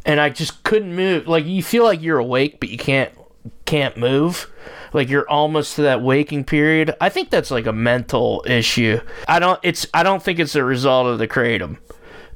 and 0.06 0.20
I 0.20 0.30
just 0.30 0.64
couldn't 0.64 0.96
move. 0.96 1.28
Like 1.28 1.46
you 1.46 1.64
feel 1.64 1.84
like 1.84 2.02
you're 2.02 2.20
awake, 2.20 2.60
but 2.60 2.70
you 2.70 2.78
can't 2.78 3.12
can't 3.66 3.96
move. 3.96 4.52
Like 4.94 5.08
you're 5.10 5.30
almost 5.30 5.78
to 5.78 5.84
that 5.84 6.02
waking 6.02 6.44
period. 6.44 6.96
I 7.00 7.08
think 7.08 7.30
that's 7.30 7.52
like 7.52 7.66
a 7.66 7.74
mental 7.74 8.44
issue. 8.46 9.00
I 9.28 9.40
don't. 9.40 9.60
It's. 9.64 9.88
I 9.94 10.04
don't 10.04 10.22
think 10.22 10.40
it's 10.40 10.56
a 10.56 10.64
result 10.64 11.08
of 11.08 11.20
the 11.20 11.28
kratom 11.28 11.78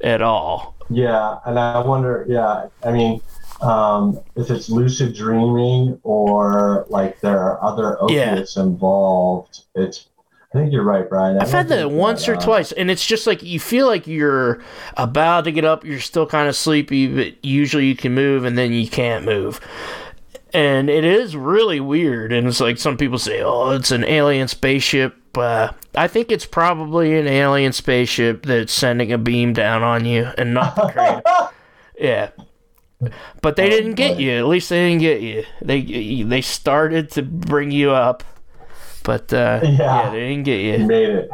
at 0.01 0.21
all. 0.21 0.75
Yeah, 0.89 1.39
and 1.45 1.59
I 1.59 1.85
wonder. 1.85 2.25
Yeah, 2.29 2.67
I 2.83 2.91
mean 2.93 3.21
um, 3.61 4.19
if 4.35 4.49
it's 4.49 4.69
lucid 4.69 5.15
dreaming 5.15 5.99
or 6.03 6.85
like 6.89 7.19
there 7.21 7.39
are 7.39 7.63
other 7.63 8.01
opiates 8.01 8.55
yeah. 8.55 8.63
involved, 8.63 9.61
it's 9.75 10.07
I 10.53 10.59
think 10.59 10.71
you're 10.71 10.83
right, 10.83 11.07
Brian. 11.07 11.37
I 11.37 11.41
I've 11.41 11.51
had 11.51 11.67
that 11.67 11.91
once 11.91 12.29
or 12.29 12.35
uh, 12.35 12.39
twice, 12.39 12.71
and 12.71 12.89
it's 12.89 13.05
just 13.05 13.27
like 13.27 13.43
you 13.43 13.59
feel 13.59 13.87
like 13.87 14.07
you're 14.07 14.63
about 14.95 15.43
to 15.45 15.51
get 15.51 15.65
up, 15.65 15.83
you're 15.83 15.99
still 15.99 16.25
kind 16.25 16.47
of 16.47 16.55
sleepy, 16.55 17.07
but 17.07 17.43
usually 17.43 17.87
you 17.87 17.95
can 17.95 18.13
move, 18.13 18.45
and 18.45 18.57
then 18.57 18.71
you 18.71 18.87
can't 18.87 19.25
move. 19.25 19.59
And 20.53 20.89
it 20.89 21.03
is 21.03 21.35
really 21.35 21.81
weird. 21.81 22.31
And 22.31 22.47
it's 22.47 22.61
like 22.61 22.77
some 22.77 22.95
people 22.95 23.19
say, 23.19 23.41
oh, 23.43 23.71
it's 23.71 23.91
an 23.91 24.05
alien 24.05 24.47
spaceship. 24.47 25.17
Uh, 25.37 25.73
I 25.93 26.07
think 26.07 26.31
it's 26.31 26.45
probably 26.45 27.19
an 27.19 27.27
alien 27.27 27.73
spaceship 27.73 28.45
that's 28.45 28.71
sending 28.71 29.11
a 29.11 29.17
beam 29.17 29.51
down 29.51 29.83
on 29.83 30.05
you 30.05 30.31
and 30.37 30.53
not 30.53 30.77
the 30.77 30.87
crane. 30.87 31.21
yeah. 31.99 32.29
But 33.41 33.55
they 33.55 33.69
didn't 33.69 33.95
get 33.95 34.19
you. 34.19 34.31
At 34.31 34.47
least 34.47 34.69
they 34.69 34.89
didn't 34.89 35.01
get 35.01 35.21
you. 35.21 35.43
They 35.61 36.23
they 36.23 36.41
started 36.41 37.11
to 37.11 37.23
bring 37.23 37.71
you 37.71 37.91
up, 37.91 38.23
but 39.03 39.33
uh, 39.33 39.59
yeah. 39.63 39.69
yeah. 39.69 40.09
they 40.11 40.19
didn't 40.29 40.43
get 40.43 40.61
you. 40.61 40.77
you 40.77 40.85
made 40.85 41.29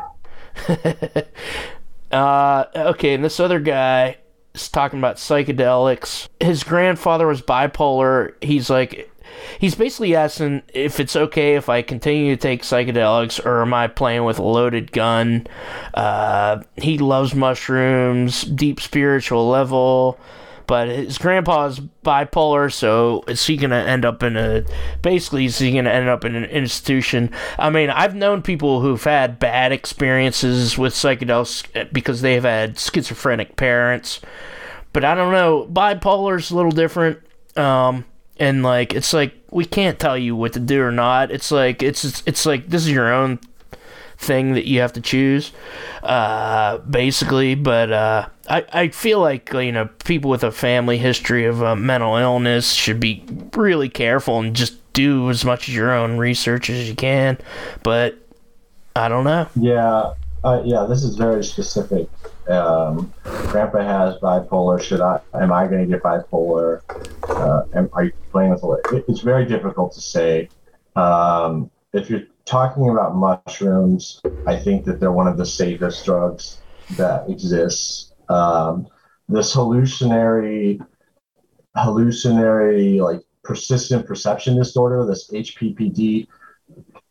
it. 0.67 1.35
uh, 2.11 2.65
okay, 2.75 3.13
and 3.13 3.23
this 3.23 3.39
other 3.39 3.59
guy 3.59 4.17
is 4.53 4.69
talking 4.69 4.99
about 4.99 5.17
psychedelics. 5.17 6.27
His 6.39 6.63
grandfather 6.63 7.27
was 7.27 7.41
bipolar. 7.41 8.33
He's 8.41 8.69
like, 8.69 9.09
he's 9.59 9.75
basically 9.75 10.15
asking 10.15 10.63
if 10.73 10.99
it's 10.99 11.15
okay 11.15 11.55
if 11.55 11.69
I 11.69 11.83
continue 11.83 12.35
to 12.35 12.41
take 12.41 12.63
psychedelics 12.63 13.43
or 13.45 13.61
am 13.61 13.73
I 13.73 13.87
playing 13.87 14.25
with 14.25 14.39
a 14.39 14.43
loaded 14.43 14.91
gun. 14.91 15.47
Uh, 15.93 16.63
he 16.75 16.97
loves 16.97 17.35
mushrooms, 17.35 18.41
deep 18.41 18.81
spiritual 18.81 19.47
level 19.47 20.19
but 20.71 20.87
his 20.87 21.17
grandpa's 21.17 21.81
bipolar, 21.81 22.71
so 22.71 23.25
is 23.27 23.45
he 23.45 23.57
gonna 23.57 23.75
end 23.75 24.05
up 24.05 24.23
in 24.23 24.37
a 24.37 24.63
basically 25.01 25.43
is 25.43 25.57
he 25.57 25.73
gonna 25.73 25.89
end 25.89 26.07
up 26.07 26.23
in 26.23 26.33
an 26.33 26.45
institution? 26.45 27.29
I 27.59 27.69
mean, 27.69 27.89
I've 27.89 28.15
known 28.15 28.41
people 28.41 28.79
who've 28.79 29.03
had 29.03 29.37
bad 29.37 29.73
experiences 29.73 30.77
with 30.77 30.93
psychedelics 30.93 31.91
because 31.91 32.21
they've 32.21 32.41
had 32.41 32.79
schizophrenic 32.79 33.57
parents, 33.57 34.21
but 34.93 35.03
I 35.03 35.13
don't 35.13 35.33
know. 35.33 35.67
Bipolar's 35.69 36.51
a 36.51 36.55
little 36.55 36.71
different. 36.71 37.19
Um, 37.57 38.05
and 38.37 38.63
like 38.63 38.93
it's 38.93 39.11
like 39.11 39.33
we 39.51 39.65
can't 39.65 39.99
tell 39.99 40.17
you 40.17 40.37
what 40.37 40.53
to 40.53 40.61
do 40.61 40.81
or 40.81 40.93
not. 40.93 41.31
It's 41.31 41.51
like 41.51 41.83
it's 41.83 42.23
it's 42.25 42.45
like 42.45 42.69
this 42.69 42.83
is 42.83 42.91
your 42.91 43.13
own 43.13 43.39
thing 44.21 44.53
that 44.53 44.67
you 44.67 44.79
have 44.79 44.93
to 44.93 45.01
choose, 45.01 45.51
uh, 46.03 46.77
basically. 46.79 47.55
But 47.55 47.91
uh, 47.91 48.27
I, 48.47 48.65
I 48.71 48.87
feel 48.89 49.19
like 49.19 49.51
you 49.51 49.71
know 49.71 49.89
people 50.05 50.29
with 50.29 50.43
a 50.43 50.51
family 50.51 50.97
history 50.97 51.45
of 51.45 51.61
uh, 51.61 51.75
mental 51.75 52.15
illness 52.15 52.71
should 52.71 52.99
be 52.99 53.25
really 53.55 53.89
careful 53.89 54.39
and 54.39 54.55
just 54.55 54.77
do 54.93 55.29
as 55.29 55.43
much 55.43 55.67
of 55.67 55.73
your 55.73 55.91
own 55.91 56.17
research 56.17 56.69
as 56.69 56.87
you 56.87 56.95
can. 56.95 57.37
But 57.83 58.17
I 58.95 59.09
don't 59.09 59.23
know. 59.23 59.47
Yeah, 59.55 60.13
uh, 60.43 60.61
yeah. 60.63 60.85
This 60.87 61.03
is 61.03 61.15
very 61.15 61.43
specific. 61.43 62.07
Um, 62.47 63.11
Grandpa 63.23 63.79
has 63.79 64.15
bipolar. 64.19 64.81
Should 64.81 65.01
I? 65.01 65.19
Am 65.33 65.51
I 65.51 65.67
going 65.67 65.81
to 65.81 65.87
get 65.87 66.03
bipolar? 66.03 66.81
Uh, 67.27 67.63
am, 67.73 67.89
are 67.93 68.05
you 68.05 68.13
playing 68.31 68.51
with 68.51 68.63
it? 68.63 69.05
It's 69.07 69.21
very 69.21 69.45
difficult 69.45 69.93
to 69.93 70.01
say. 70.01 70.49
Um, 70.95 71.71
if 71.93 72.09
you're 72.09 72.23
talking 72.45 72.89
about 72.89 73.15
mushrooms, 73.15 74.21
I 74.47 74.55
think 74.57 74.85
that 74.85 74.99
they're 74.99 75.11
one 75.11 75.27
of 75.27 75.37
the 75.37 75.45
safest 75.45 76.05
drugs 76.05 76.59
that 76.97 77.29
exists. 77.29 78.13
um, 78.29 78.87
this 79.27 79.53
hallucinatory, 79.53 80.79
hallucinatory, 81.75 82.99
like 82.99 83.21
persistent 83.43 84.05
perception 84.05 84.57
disorder, 84.57 85.05
this 85.05 85.31
HPPD. 85.31 86.27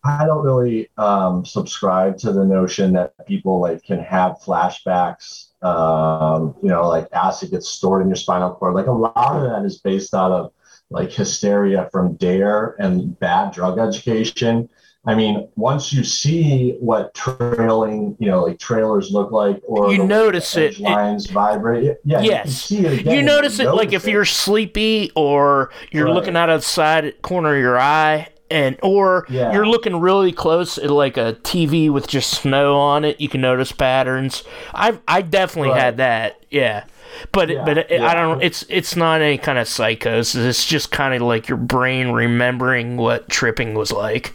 I 0.05 0.25
don't 0.25 0.45
really 0.45 0.89
um, 0.97 1.45
subscribe 1.45 2.17
to 2.19 2.33
the 2.33 2.45
notion 2.45 2.93
that 2.95 3.15
people 3.27 3.61
like 3.61 3.83
can 3.85 4.01
have 4.01 4.39
flashbacks. 4.39 5.49
Um, 5.63 6.55
you 6.63 6.69
know, 6.69 6.89
like 6.89 7.09
acid 7.13 7.51
gets 7.51 7.69
stored 7.69 8.03
in 8.03 8.09
your 8.09 8.17
spinal 8.17 8.55
cord. 8.55 8.75
Like 8.75 8.87
a 8.87 8.93
lot 8.93 9.37
of 9.37 9.43
that 9.43 9.65
is 9.65 9.79
based 9.79 10.15
out 10.15 10.33
of 10.33 10.53
like 10.91 11.13
hysteria 11.13 11.89
from 11.93 12.15
dare 12.15 12.77
and 12.79 13.19
bad 13.19 13.53
drug 13.53 13.79
education. 13.79 14.69
I 15.07 15.15
mean, 15.15 15.49
once 15.57 15.95
you 15.95 16.05
see 16.05 16.77
what 16.79 17.15
trailing, 17.15 18.17
you 18.19 18.31
know, 18.31 18.45
like 18.45 18.59
trailers 18.59 19.11
look 19.11 19.33
like, 19.33 19.63
or 19.65 19.91
you 19.91 20.05
notice 20.05 20.57
it, 20.59 20.79
lines 20.79 21.25
it, 21.25 21.33
vibrate. 21.33 21.97
Yeah, 22.05 22.21
yes, 22.21 22.71
you, 22.71 22.87
it 22.87 23.07
you 23.07 23.23
notice 23.23 23.59
you 23.59 23.65
it. 23.65 23.69
Notice 23.69 23.79
like 23.79 23.93
if 23.95 24.07
you're 24.07 24.27
sleepy 24.27 25.11
or 25.17 25.71
you're 25.91 26.05
right. 26.05 26.15
looking 26.15 26.37
out 26.37 26.51
of 26.51 26.61
the 26.61 26.67
side 26.67 27.23
corner 27.23 27.55
of 27.55 27.61
your 27.61 27.79
eye, 27.79 28.29
and 28.51 28.79
or 28.83 29.25
yeah. 29.31 29.55
you're 29.55 29.67
looking 29.67 30.01
really 30.01 30.33
close 30.33 30.77
at 30.77 30.91
like 30.91 31.17
a 31.17 31.35
TV 31.45 31.91
with 31.91 32.07
just 32.07 32.43
snow 32.43 32.77
on 32.77 33.07
it. 33.07 33.19
You 33.23 33.31
can 33.31 33.41
notice 33.41 33.73
patterns. 33.73 34.45
I've 34.75 35.01
I 35.09 35.23
definitely 35.23 35.71
right. 35.71 35.81
had 35.81 35.97
that. 35.97 36.45
Yeah. 36.51 36.85
But 37.33 37.49
yeah, 37.49 37.65
but 37.65 37.79
it, 37.79 37.87
yeah. 37.91 38.07
I 38.07 38.15
don't. 38.15 38.43
It's 38.43 38.65
it's 38.69 38.97
not 38.97 39.23
any 39.23 39.39
kind 39.39 39.59
of 39.59 39.67
psychosis. 39.67 40.45
It's 40.45 40.67
just 40.67 40.91
kind 40.91 41.15
of 41.15 41.23
like 41.27 41.49
your 41.49 41.59
brain 41.59 42.11
remembering 42.11 42.99
what 42.99 43.29
tripping 43.31 43.75
was 43.75 43.93
like. 43.93 44.35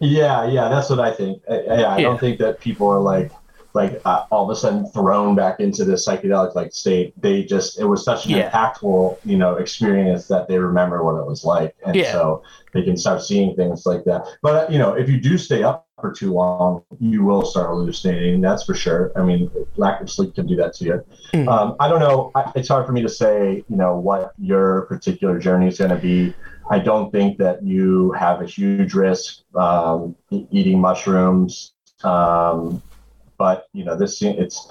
Yeah, 0.00 0.46
yeah, 0.46 0.68
that's 0.68 0.88
what 0.88 0.98
I 0.98 1.12
think. 1.12 1.42
I, 1.48 1.54
I, 1.54 1.94
I 1.96 2.00
don't 2.00 2.18
think 2.18 2.38
that 2.38 2.60
people 2.60 2.88
are 2.88 3.00
like 3.00 3.30
like 3.72 4.00
uh, 4.04 4.24
all 4.30 4.44
of 4.44 4.50
a 4.50 4.58
sudden 4.58 4.86
thrown 4.86 5.36
back 5.36 5.60
into 5.60 5.84
this 5.84 6.06
psychedelic 6.06 6.54
like 6.54 6.72
state. 6.72 7.12
They 7.20 7.44
just 7.44 7.78
it 7.78 7.84
was 7.84 8.04
such 8.04 8.24
an 8.26 8.32
yeah. 8.32 8.50
impactful 8.50 9.18
you 9.24 9.36
know 9.36 9.56
experience 9.56 10.26
that 10.28 10.48
they 10.48 10.58
remember 10.58 11.04
what 11.04 11.20
it 11.20 11.26
was 11.26 11.44
like, 11.44 11.76
and 11.86 11.94
yeah. 11.94 12.12
so 12.12 12.42
they 12.72 12.82
can 12.82 12.96
start 12.96 13.22
seeing 13.22 13.54
things 13.54 13.86
like 13.86 14.04
that. 14.04 14.26
But 14.42 14.72
you 14.72 14.78
know, 14.78 14.94
if 14.94 15.08
you 15.08 15.20
do 15.20 15.38
stay 15.38 15.62
up 15.62 15.86
for 16.00 16.12
too 16.12 16.32
long, 16.32 16.82
you 16.98 17.22
will 17.24 17.44
start 17.44 17.68
hallucinating. 17.68 18.40
That's 18.40 18.64
for 18.64 18.74
sure. 18.74 19.12
I 19.14 19.22
mean, 19.22 19.50
lack 19.76 20.00
of 20.00 20.10
sleep 20.10 20.34
can 20.34 20.46
do 20.46 20.56
that 20.56 20.74
to 20.74 20.84
you. 20.84 21.04
Mm. 21.34 21.48
Um, 21.48 21.76
I 21.78 21.88
don't 21.88 22.00
know. 22.00 22.32
I, 22.34 22.50
it's 22.56 22.68
hard 22.68 22.86
for 22.86 22.92
me 22.92 23.02
to 23.02 23.08
say, 23.08 23.64
you 23.68 23.76
know, 23.76 23.98
what 23.98 24.32
your 24.38 24.82
particular 24.82 25.38
journey 25.38 25.68
is 25.68 25.78
going 25.78 25.90
to 25.90 25.96
be. 25.96 26.34
I 26.70 26.78
don't 26.78 27.10
think 27.10 27.38
that 27.38 27.62
you 27.64 28.12
have 28.12 28.40
a 28.40 28.46
huge 28.46 28.94
risk 28.94 29.40
um, 29.56 30.14
eating 30.30 30.80
mushrooms. 30.80 31.72
Um, 32.04 32.82
but 33.36 33.66
you 33.72 33.84
know, 33.84 33.96
this 33.96 34.22
it's 34.22 34.68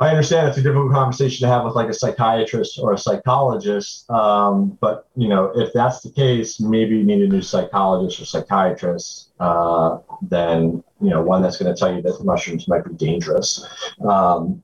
I 0.00 0.08
understand 0.08 0.48
it's 0.48 0.56
a 0.56 0.62
difficult 0.62 0.92
conversation 0.92 1.46
to 1.46 1.52
have 1.52 1.64
with 1.64 1.74
like 1.74 1.90
a 1.90 1.94
psychiatrist 1.94 2.78
or 2.82 2.94
a 2.94 2.98
psychologist. 2.98 4.10
Um, 4.10 4.78
but 4.80 5.06
you 5.14 5.28
know, 5.28 5.52
if 5.54 5.72
that's 5.72 6.00
the 6.00 6.10
case, 6.10 6.58
maybe 6.58 6.96
you 6.96 7.04
need 7.04 7.22
a 7.22 7.28
new 7.28 7.42
psychologist 7.42 8.20
or 8.20 8.24
psychiatrist 8.24 9.32
uh, 9.38 9.98
than 10.22 10.82
you 11.00 11.10
know 11.10 11.22
one 11.22 11.42
that's 11.42 11.58
going 11.58 11.72
to 11.72 11.78
tell 11.78 11.94
you 11.94 12.02
that 12.02 12.24
mushrooms 12.24 12.66
might 12.66 12.84
be 12.84 12.94
dangerous. 12.94 13.64
Um, 14.02 14.62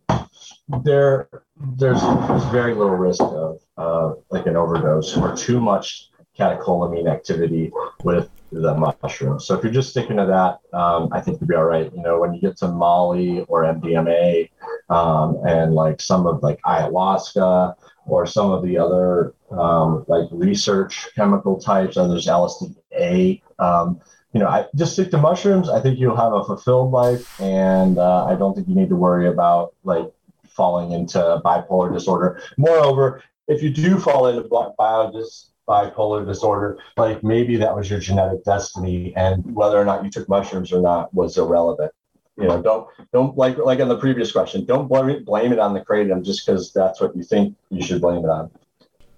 there, 0.83 1.29
there's, 1.77 2.01
there's 2.01 2.45
very 2.47 2.75
little 2.75 2.97
risk 2.97 3.23
of 3.23 3.61
uh, 3.77 4.15
like 4.31 4.47
an 4.47 4.57
overdose 4.57 5.17
or 5.17 5.37
too 5.37 5.61
much 5.61 6.11
catecholamine 6.39 7.11
activity 7.11 7.73
with 8.05 8.31
the 8.53 8.75
mushroom. 9.03 9.41
So 9.41 9.57
if 9.57 9.65
you're 9.65 9.73
just 9.73 9.91
sticking 9.91 10.17
to 10.17 10.27
that, 10.27 10.77
um, 10.77 11.09
I 11.13 11.21
think 11.21 11.41
you'll 11.41 11.49
be 11.49 11.55
all 11.55 11.65
right. 11.65 11.93
You 11.95 12.03
know, 12.03 12.21
when 12.21 12.35
you 12.35 12.41
get 12.41 12.57
to 12.59 12.69
Molly 12.69 13.41
or 13.49 13.63
MDMA 13.65 14.51
um, 14.89 15.39
and 15.47 15.75
like 15.75 16.01
some 16.01 16.27
of 16.27 16.43
like 16.43 16.61
ayahuasca 16.63 17.75
or 18.07 18.27
some 18.27 18.53
of 18.53 18.63
the 18.63 18.79
other 18.79 19.35
um, 19.51 20.05
like 20.09 20.29
research 20.31 21.09
chemical 21.15 21.59
types, 21.59 21.97
and 21.97 22.11
there's 22.11 22.27
LSD-A. 22.27 23.43
Um, 23.59 24.01
you 24.33 24.41
know, 24.41 24.49
I 24.49 24.67
just 24.75 24.93
stick 24.93 25.11
to 25.13 25.19
mushrooms. 25.19 25.69
I 25.69 25.81
think 25.81 25.99
you'll 25.99 26.17
have 26.17 26.33
a 26.33 26.45
fulfilled 26.45 26.93
life, 26.93 27.41
and 27.41 27.99
uh, 27.99 28.27
I 28.27 28.37
don't 28.37 28.55
think 28.55 28.69
you 28.69 28.75
need 28.75 28.91
to 28.91 28.97
worry 28.97 29.29
about 29.29 29.75
like 29.83 30.11
falling 30.49 30.93
into 30.93 31.19
bipolar 31.45 31.93
disorder. 31.93 32.41
Moreover, 32.57 33.23
if 33.49 33.63
you 33.63 33.71
do 33.71 33.99
fall 33.99 34.29
into 34.29 34.49
biodis 34.49 35.51
bipolar 35.69 36.27
disorder, 36.27 36.79
like 36.97 37.23
maybe 37.23 37.57
that 37.57 37.75
was 37.75 37.91
your 37.91 38.01
genetic 38.01 38.45
destiny, 38.45 39.15
and 39.17 39.45
whether 39.55 39.77
or 39.79 39.85
not 39.85 40.05
you 40.05 40.11
took 40.11 40.29
mushrooms 40.29 40.73
or 40.73 40.81
not 40.81 41.13
was 41.15 41.37
irrelevant. 41.37 41.93
You 42.39 42.49
know, 42.49 42.61
don't 42.61 42.87
don't 43.13 43.37
like 43.37 43.57
like 43.57 43.81
on 43.81 43.89
the 43.89 43.99
previous 43.99 44.31
question, 44.31 44.65
don't 44.67 44.89
blame 44.89 45.09
it, 45.09 45.25
blame 45.25 45.53
it 45.53 45.59
on 45.59 45.73
the 45.73 45.81
kratom 45.81 46.23
just 46.23 46.47
because 46.47 46.73
that's 46.73 47.01
what 47.01 47.17
you 47.17 47.23
think 47.23 47.57
you 47.71 47.83
should 47.83 48.01
blame 48.01 48.25
it 48.25 48.29
on. 48.29 48.51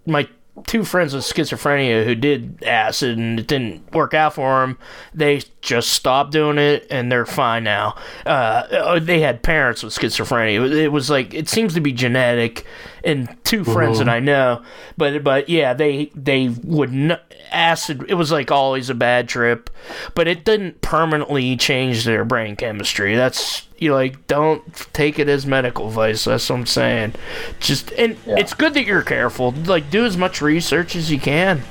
My 0.07 0.29
two 0.67 0.85
friends 0.85 1.15
with 1.15 1.25
schizophrenia 1.25 2.05
who 2.05 2.15
did 2.15 2.63
acid 2.65 3.19
and 3.19 3.39
it 3.39 3.47
didn't 3.47 3.93
work 3.93 4.15
out 4.15 4.35
for 4.35 4.61
them, 4.61 4.79
they 5.15 5.43
just 5.61 5.91
stopped 5.91 6.33
doing 6.33 6.59
it 6.59 6.87
and 6.91 7.11
they're 7.11 7.27
fine 7.27 7.65
now. 7.65 7.97
Uh, 8.27 8.99
they 8.99 9.21
had 9.21 9.43
parents 9.43 9.83
with 9.83 9.93
schizophrenia. 9.93 10.71
It 10.73 10.89
was 10.89 11.11
like 11.11 11.35
it 11.35 11.49
seems 11.49 11.75
to 11.75 11.81
be 11.81 11.93
genetic, 11.93 12.65
and 13.05 13.38
2 13.49 13.63
mm-hmm. 13.63 13.73
friends 13.73 13.99
that 13.99 14.09
I 14.11 14.21
know, 14.21 14.63
but 14.99 15.25
but 15.25 15.49
yeah, 15.49 15.73
they 15.73 16.13
they 16.15 16.49
would 16.49 16.93
not, 16.93 17.23
acid. 17.51 18.05
It 18.09 18.15
was 18.15 18.31
like 18.31 18.51
always 18.51 18.91
a 18.91 18.95
bad 18.95 19.27
trip, 19.27 19.71
but 20.15 20.29
it 20.29 20.45
didn't 20.45 20.83
permanently 20.83 21.57
change 21.57 22.05
their 22.05 22.27
brain 22.27 22.57
chemistry. 22.57 23.17
That's 23.17 23.67
you 23.79 23.95
like 23.95 24.27
don't 24.27 24.63
take 24.93 25.19
it 25.19 25.31
as 25.31 25.47
medical 25.47 25.89
advice. 25.89 26.25
That's 26.25 26.51
what 26.51 26.57
I'm 26.57 26.67
saying. 26.67 27.15
Just 27.59 27.91
and 27.93 28.19
yeah. 28.27 28.37
it's 28.37 28.53
good 28.53 28.75
that 28.75 28.85
you're 28.85 29.03
careful. 29.03 29.53
Like 29.53 29.91
do 29.91 30.05
as 30.05 30.19
much 30.19 30.43
research 30.43 30.95
as 30.95 31.11
you 31.11 31.19
can. 31.19 31.63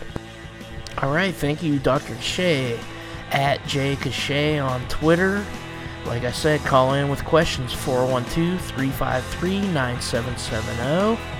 All 1.03 1.13
right, 1.13 1.33
thank 1.33 1.61
you, 1.61 1.77
Dr. 1.77 2.19
Shea 2.19 2.79
at 3.29 3.63
J 3.67 3.95
Cachat 3.97 4.65
on 4.67 4.81
Twitter. 4.87 5.45
Like 6.07 6.23
I 6.23 6.31
said, 6.31 6.59
call 6.61 6.95
in 6.95 7.07
with 7.09 7.23
questions 7.23 7.71
412 7.71 8.59
353 8.61 9.59
9770. 9.73 11.36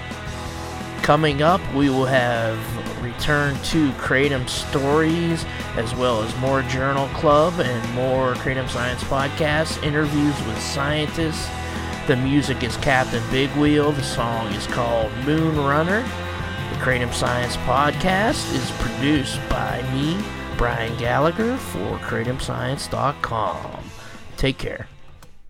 Coming 1.02 1.42
up, 1.42 1.62
we 1.74 1.90
will 1.90 2.06
have 2.06 2.58
return 3.02 3.56
to 3.64 3.92
Kratom 3.94 4.48
Stories, 4.48 5.46
as 5.76 5.96
well 5.96 6.22
as 6.22 6.36
more 6.38 6.62
Journal 6.64 7.08
Club 7.10 7.60
and 7.60 7.94
more 7.94 8.36
Kratom 8.36 8.70
Science 8.70 9.04
podcasts, 9.06 9.82
interviews 9.84 10.36
with 10.46 10.60
scientists. 10.62 11.50
The 12.08 12.16
music 12.16 12.64
is 12.64 12.78
Captain 12.78 13.24
Big 13.32 13.50
Wheel. 13.52 13.92
The 13.92 14.04
song 14.04 14.48
is 14.54 14.68
called 14.68 15.12
Moon 15.26 15.58
Runner. 15.58 16.02
The 16.02 16.80
Kratom 16.80 17.14
Science 17.14 17.58
podcast 17.58 18.54
is 18.54 18.72
produced 18.80 19.40
by 19.50 19.82
me, 19.94 20.18
Brian 20.58 20.98
Gallagher, 20.98 21.58
for 21.58 21.98
KratomScience.com. 22.00 23.84
Take 24.38 24.58
care. 24.58 24.88